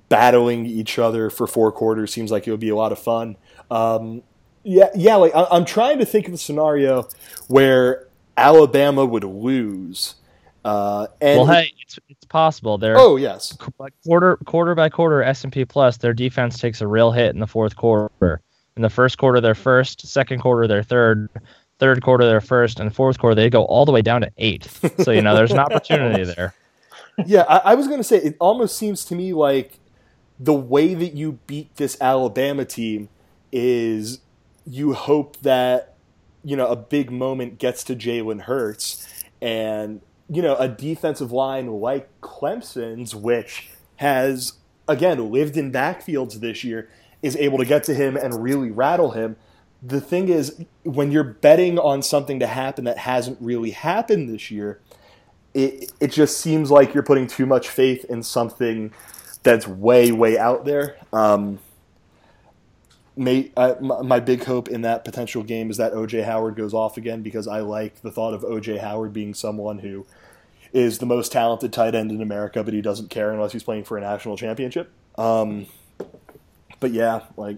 [0.10, 3.38] battling each other for four quarters seems like it would be a lot of fun.
[3.72, 4.24] Um,
[4.64, 5.16] yeah, yeah.
[5.16, 7.08] Like I, I'm trying to think of a scenario
[7.48, 8.08] where
[8.38, 10.16] Alabama would lose.
[10.64, 12.78] Uh, and Well, hey, it's, it's possible.
[12.78, 13.58] They're oh yes,
[14.06, 15.98] quarter quarter by quarter S and P plus.
[15.98, 18.42] Their defense takes a real hit in the fourth quarter.
[18.76, 20.08] In the first quarter, they're first.
[20.08, 21.30] Second quarter, they're third.
[21.80, 25.04] Third quarter, they're first, and fourth quarter, they go all the way down to eighth.
[25.04, 26.54] So you know, there's an opportunity there.
[27.26, 27.42] yeah.
[27.42, 29.80] I, I was gonna say it almost seems to me like
[30.40, 33.10] the way that you beat this Alabama team
[33.52, 34.20] is
[34.66, 35.96] you hope that
[36.44, 40.00] you know a big moment gets to Jalen Hurts and
[40.34, 44.54] you know a defensive line like Clemson's, which has
[44.88, 46.90] again lived in backfields this year,
[47.22, 49.36] is able to get to him and really rattle him.
[49.82, 54.50] The thing is, when you're betting on something to happen that hasn't really happened this
[54.50, 54.80] year,
[55.54, 58.94] it it just seems like you're putting too much faith in something
[59.44, 60.98] that's way way out there.
[61.12, 61.60] Um,
[63.16, 66.74] may, uh, my, my big hope in that potential game is that OJ Howard goes
[66.74, 70.06] off again because I like the thought of OJ Howard being someone who
[70.74, 73.84] is the most talented tight end in America, but he doesn't care unless he's playing
[73.84, 74.92] for a national championship.
[75.18, 75.68] Um,
[76.80, 77.58] but yeah, like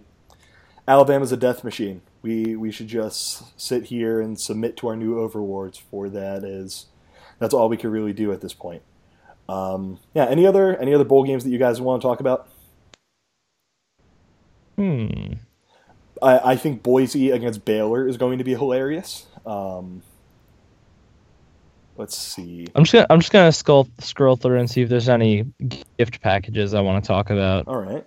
[0.87, 2.01] Alabama's a death machine.
[2.21, 6.43] We we should just sit here and submit to our new overlords for that.
[6.43, 6.87] Is
[7.39, 8.81] that's all we can really do at this point.
[9.47, 10.25] Um, yeah.
[10.25, 12.49] Any other any other bowl games that you guys want to talk about?
[14.75, 15.33] Hmm.
[16.21, 19.25] I, I think Boise against Baylor is going to be hilarious.
[19.45, 20.01] Um,
[21.97, 22.67] let's see.
[22.75, 25.45] I'm just gonna I'm just gonna scroll scroll through and see if there's any
[25.97, 27.67] gift packages I want to talk about.
[27.67, 28.05] All right.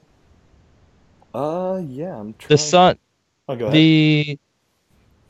[1.34, 2.16] Uh, yeah.
[2.18, 2.48] I'm trying.
[2.48, 2.98] The Sun
[3.48, 3.74] Oh, go ahead.
[3.74, 4.38] the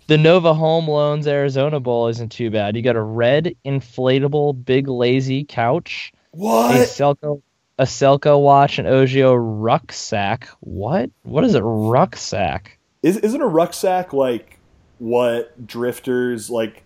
[0.08, 2.76] the Nova Home Loans Arizona Bowl isn't too bad.
[2.76, 6.74] You got a red inflatable big lazy couch, What?
[6.76, 6.78] a?
[6.84, 7.42] Selco
[7.80, 10.48] a Selco watch, an Ogio rucksack.
[10.60, 11.10] What?
[11.22, 12.76] What is a rucksack?
[13.02, 14.58] Is isn't a rucksack like
[14.98, 16.82] what drifters like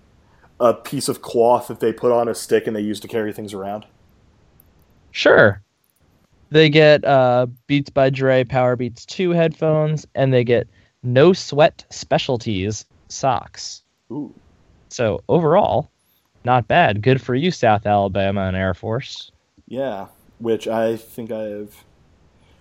[0.62, 3.32] a piece of cloth that they put on a stick and they use to carry
[3.32, 3.84] things around?
[5.10, 5.60] Sure.
[6.50, 10.68] They get uh, Beats by Dre Power Beats 2 headphones, and they get
[11.02, 13.82] No Sweat Specialties socks.
[14.10, 14.32] Ooh.
[14.88, 15.90] So overall,
[16.44, 17.02] not bad.
[17.02, 19.32] Good for you, South Alabama and Air Force.
[19.66, 20.06] Yeah,
[20.38, 21.74] which I think I have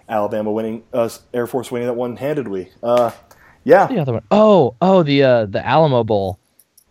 [0.09, 2.71] Alabama winning, uh, Air Force winning that one handedly.
[2.81, 3.11] Uh,
[3.63, 6.39] yeah, The other one, oh, oh, the uh, the Alamo Bowl,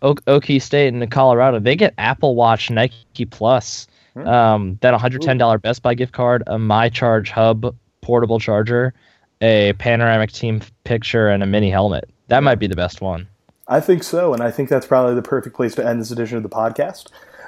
[0.01, 1.59] Oak, Okie State and Colorado.
[1.59, 4.27] They get Apple Watch Nike Plus, Hmm.
[4.27, 8.93] um, that $110 Best Buy gift card, a My Charge Hub portable charger,
[9.41, 12.09] a panoramic team picture, and a mini helmet.
[12.27, 13.27] That might be the best one.
[13.67, 16.35] I think so, and I think that's probably the perfect place to end this edition
[16.35, 17.07] of the podcast.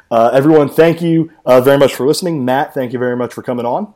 [0.10, 2.46] Uh, everyone, thank you uh, very much for listening.
[2.46, 3.94] Matt, thank you very much for coming on.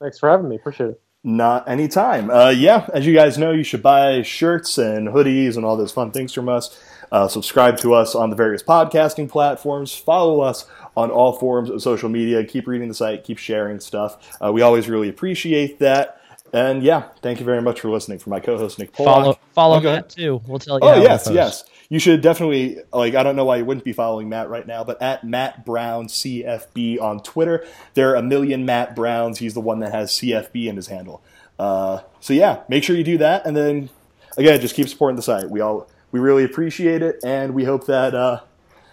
[0.00, 0.56] Thanks for having me.
[0.56, 1.00] Appreciate it.
[1.24, 2.30] Not anytime.
[2.30, 5.90] Uh, yeah, as you guys know, you should buy shirts and hoodies and all those
[5.92, 6.80] fun things from us.
[7.10, 9.94] Uh, subscribe to us on the various podcasting platforms.
[9.94, 12.44] Follow us on all forms of social media.
[12.44, 13.24] Keep reading the site.
[13.24, 14.38] Keep sharing stuff.
[14.42, 16.20] Uh, we always really appreciate that.
[16.52, 18.18] And yeah, thank you very much for listening.
[18.18, 19.14] For my co-host Nick Pollock.
[19.14, 20.40] Follow follow Oh, Matt too.
[20.46, 20.80] We'll tell you.
[20.82, 21.64] Oh yes, yes.
[21.90, 23.14] You should definitely like.
[23.14, 26.06] I don't know why you wouldn't be following Matt right now, but at Matt Brown
[26.06, 29.38] CFB on Twitter, there are a million Matt Browns.
[29.38, 31.22] He's the one that has CFB in his handle.
[31.58, 33.90] Uh, so yeah, make sure you do that, and then
[34.36, 35.50] again, just keep supporting the site.
[35.50, 38.40] We all we really appreciate it, and we hope that uh,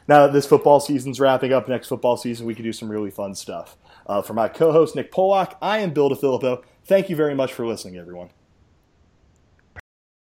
[0.08, 3.12] now that this football season's wrapping up, next football season, we can do some really
[3.12, 3.78] fun stuff.
[4.06, 6.64] Uh, for my co-host Nick Pollock, I am Bill DiFilippo.
[6.86, 8.30] Thank you very much for listening, everyone.